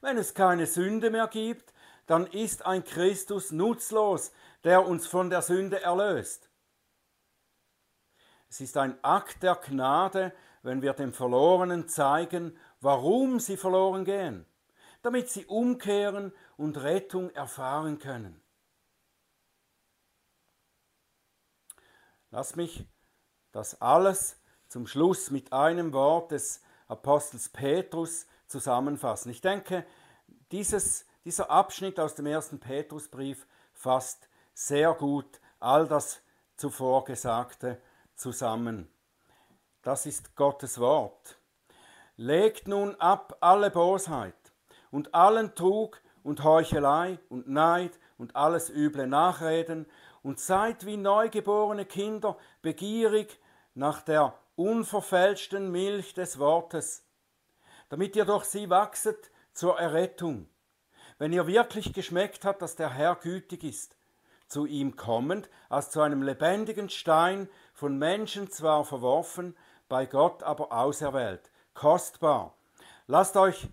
Wenn 0.00 0.18
es 0.18 0.34
keine 0.34 0.66
Sünde 0.66 1.10
mehr 1.10 1.28
gibt, 1.28 1.72
dann 2.06 2.26
ist 2.26 2.66
ein 2.66 2.84
Christus 2.84 3.52
nutzlos, 3.52 4.32
der 4.64 4.86
uns 4.86 5.06
von 5.06 5.30
der 5.30 5.42
Sünde 5.42 5.80
erlöst. 5.80 6.50
Es 8.48 8.60
ist 8.60 8.76
ein 8.76 9.02
Akt 9.02 9.42
der 9.42 9.54
Gnade, 9.56 10.32
wenn 10.62 10.82
wir 10.82 10.92
dem 10.94 11.12
Verlorenen 11.12 11.88
zeigen, 11.88 12.56
warum 12.80 13.40
sie 13.40 13.56
verloren 13.56 14.04
gehen, 14.04 14.46
damit 15.02 15.28
sie 15.28 15.46
umkehren 15.46 16.32
und 16.56 16.82
Rettung 16.82 17.30
erfahren 17.30 17.98
können. 17.98 18.40
Lass 22.30 22.56
mich 22.56 22.86
das 23.50 23.80
alles 23.80 24.40
zum 24.68 24.86
Schluss 24.86 25.30
mit 25.30 25.52
einem 25.52 25.92
Wort 25.92 26.30
des 26.30 26.62
Apostels 26.88 27.48
Petrus 27.48 28.26
zusammenfassen. 28.46 29.30
Ich 29.30 29.40
denke, 29.40 29.84
dieses, 30.50 31.06
dieser 31.24 31.50
Abschnitt 31.50 31.98
aus 31.98 32.14
dem 32.14 32.26
ersten 32.26 32.60
Petrusbrief 32.60 33.46
fasst 33.72 34.28
sehr 34.54 34.94
gut 34.94 35.40
all 35.58 35.86
das 35.86 36.22
zuvor 36.56 37.04
Gesagte 37.04 37.80
zusammen. 38.14 38.91
Das 39.82 40.06
ist 40.06 40.36
Gottes 40.36 40.78
Wort. 40.78 41.38
Legt 42.16 42.68
nun 42.68 42.94
ab 43.00 43.36
alle 43.40 43.68
Bosheit 43.68 44.52
und 44.92 45.12
allen 45.12 45.56
Trug 45.56 46.00
und 46.22 46.44
Heuchelei 46.44 47.18
und 47.28 47.48
Neid 47.48 47.98
und 48.16 48.36
alles 48.36 48.70
üble 48.70 49.08
Nachreden 49.08 49.86
und 50.22 50.38
seid 50.38 50.86
wie 50.86 50.96
neugeborene 50.96 51.84
Kinder 51.84 52.38
begierig 52.60 53.40
nach 53.74 54.02
der 54.02 54.38
unverfälschten 54.54 55.72
Milch 55.72 56.14
des 56.14 56.38
Wortes, 56.38 57.04
damit 57.88 58.14
ihr 58.14 58.24
durch 58.24 58.44
sie 58.44 58.70
wachset 58.70 59.32
zur 59.52 59.80
Errettung. 59.80 60.48
Wenn 61.18 61.32
ihr 61.32 61.48
wirklich 61.48 61.92
geschmeckt 61.92 62.44
habt, 62.44 62.62
dass 62.62 62.76
der 62.76 62.90
Herr 62.90 63.16
gütig 63.16 63.64
ist, 63.64 63.96
zu 64.46 64.64
ihm 64.66 64.94
kommend, 64.94 65.48
als 65.70 65.90
zu 65.90 66.02
einem 66.02 66.22
lebendigen 66.22 66.88
Stein, 66.88 67.48
von 67.72 67.98
Menschen 67.98 68.50
zwar 68.50 68.84
verworfen, 68.84 69.56
bei 69.92 70.06
Gott 70.06 70.42
aber 70.42 70.72
auserwählt, 70.72 71.50
kostbar. 71.74 72.56
Lasst 73.08 73.36
euch 73.36 73.68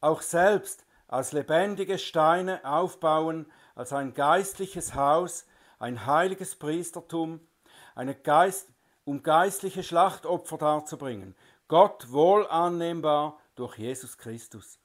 auch 0.00 0.22
selbst 0.22 0.86
als 1.08 1.32
lebendige 1.32 1.98
Steine 1.98 2.64
aufbauen, 2.64 3.44
als 3.74 3.92
ein 3.92 4.14
geistliches 4.14 4.94
Haus, 4.94 5.44
ein 5.78 6.06
heiliges 6.06 6.56
Priestertum, 6.56 7.46
eine 7.94 8.14
Geist, 8.14 8.70
um 9.04 9.22
geistliche 9.22 9.82
Schlachtopfer 9.82 10.56
darzubringen, 10.56 11.36
Gott 11.68 12.10
wohl 12.10 12.46
annehmbar 12.46 13.38
durch 13.54 13.76
Jesus 13.76 14.16
Christus. 14.16 14.78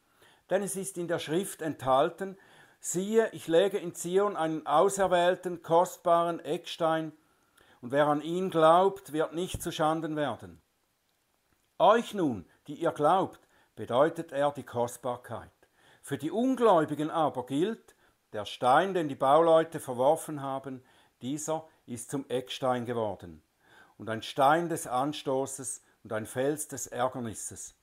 Denn 0.50 0.62
es 0.64 0.76
ist 0.76 0.98
in 0.98 1.08
der 1.08 1.20
Schrift 1.20 1.62
enthalten, 1.62 2.38
siehe, 2.82 3.30
ich 3.32 3.48
lege 3.48 3.78
in 3.78 3.96
Zion 3.96 4.36
einen 4.36 4.68
auserwählten, 4.68 5.62
kostbaren 5.62 6.42
Eckstein, 6.42 7.14
und 7.82 7.92
wer 7.92 8.08
an 8.08 8.22
ihn 8.22 8.50
glaubt, 8.50 9.14
wird 9.14 9.34
nicht 9.34 9.62
zu 9.62 9.72
Schanden 9.72 10.16
werden. 10.16 10.62
Euch 11.80 12.14
nun, 12.14 12.46
die 12.68 12.76
ihr 12.76 12.92
glaubt, 12.92 13.48
bedeutet 13.76 14.32
er 14.32 14.52
die 14.52 14.64
Kostbarkeit. 14.64 15.52
Für 16.02 16.18
die 16.18 16.32
Ungläubigen 16.32 17.12
aber 17.12 17.46
gilt, 17.46 17.96
der 18.34 18.46
Stein, 18.46 18.94
den 18.94 19.08
die 19.08 19.16
Bauleute 19.16 19.80
verworfen 19.80 20.42
haben, 20.42 20.84
dieser 21.22 21.68
ist 21.86 22.10
zum 22.10 22.28
Eckstein 22.30 22.86
geworden 22.86 23.44
und 23.98 24.10
ein 24.10 24.22
Stein 24.22 24.70
des 24.70 24.88
Anstoßes 24.88 25.82
und 26.04 26.14
ein 26.14 26.26
Fels 26.26 26.68
des 26.68 26.88
Ärgernisses. 26.88 27.76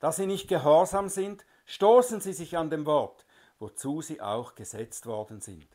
Da 0.00 0.12
sie 0.12 0.26
nicht 0.26 0.48
gehorsam 0.48 1.08
sind, 1.08 1.44
stoßen 1.66 2.20
sie 2.20 2.32
sich 2.32 2.56
an 2.56 2.70
dem 2.70 2.86
Wort, 2.86 3.24
wozu 3.58 4.02
sie 4.02 4.20
auch 4.20 4.54
gesetzt 4.54 5.06
worden 5.06 5.40
sind. 5.40 5.66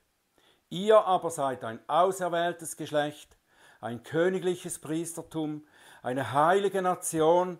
Ihr 0.69 0.99
aber 1.05 1.31
seid 1.31 1.63
ein 1.63 1.79
auserwähltes 1.87 2.77
Geschlecht, 2.77 3.35
ein 3.81 4.03
königliches 4.03 4.79
Priestertum, 4.79 5.65
eine 6.01 6.33
heilige 6.33 6.81
Nation, 6.81 7.59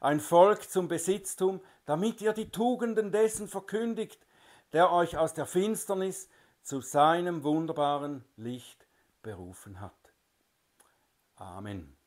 ein 0.00 0.20
Volk 0.20 0.70
zum 0.70 0.88
Besitztum, 0.88 1.60
damit 1.86 2.20
ihr 2.20 2.32
die 2.32 2.50
Tugenden 2.50 3.12
dessen 3.12 3.48
verkündigt, 3.48 4.26
der 4.72 4.92
euch 4.92 5.16
aus 5.16 5.34
der 5.34 5.46
Finsternis 5.46 6.28
zu 6.62 6.80
seinem 6.80 7.42
wunderbaren 7.44 8.24
Licht 8.36 8.86
berufen 9.22 9.80
hat. 9.80 9.94
Amen. 11.36 11.97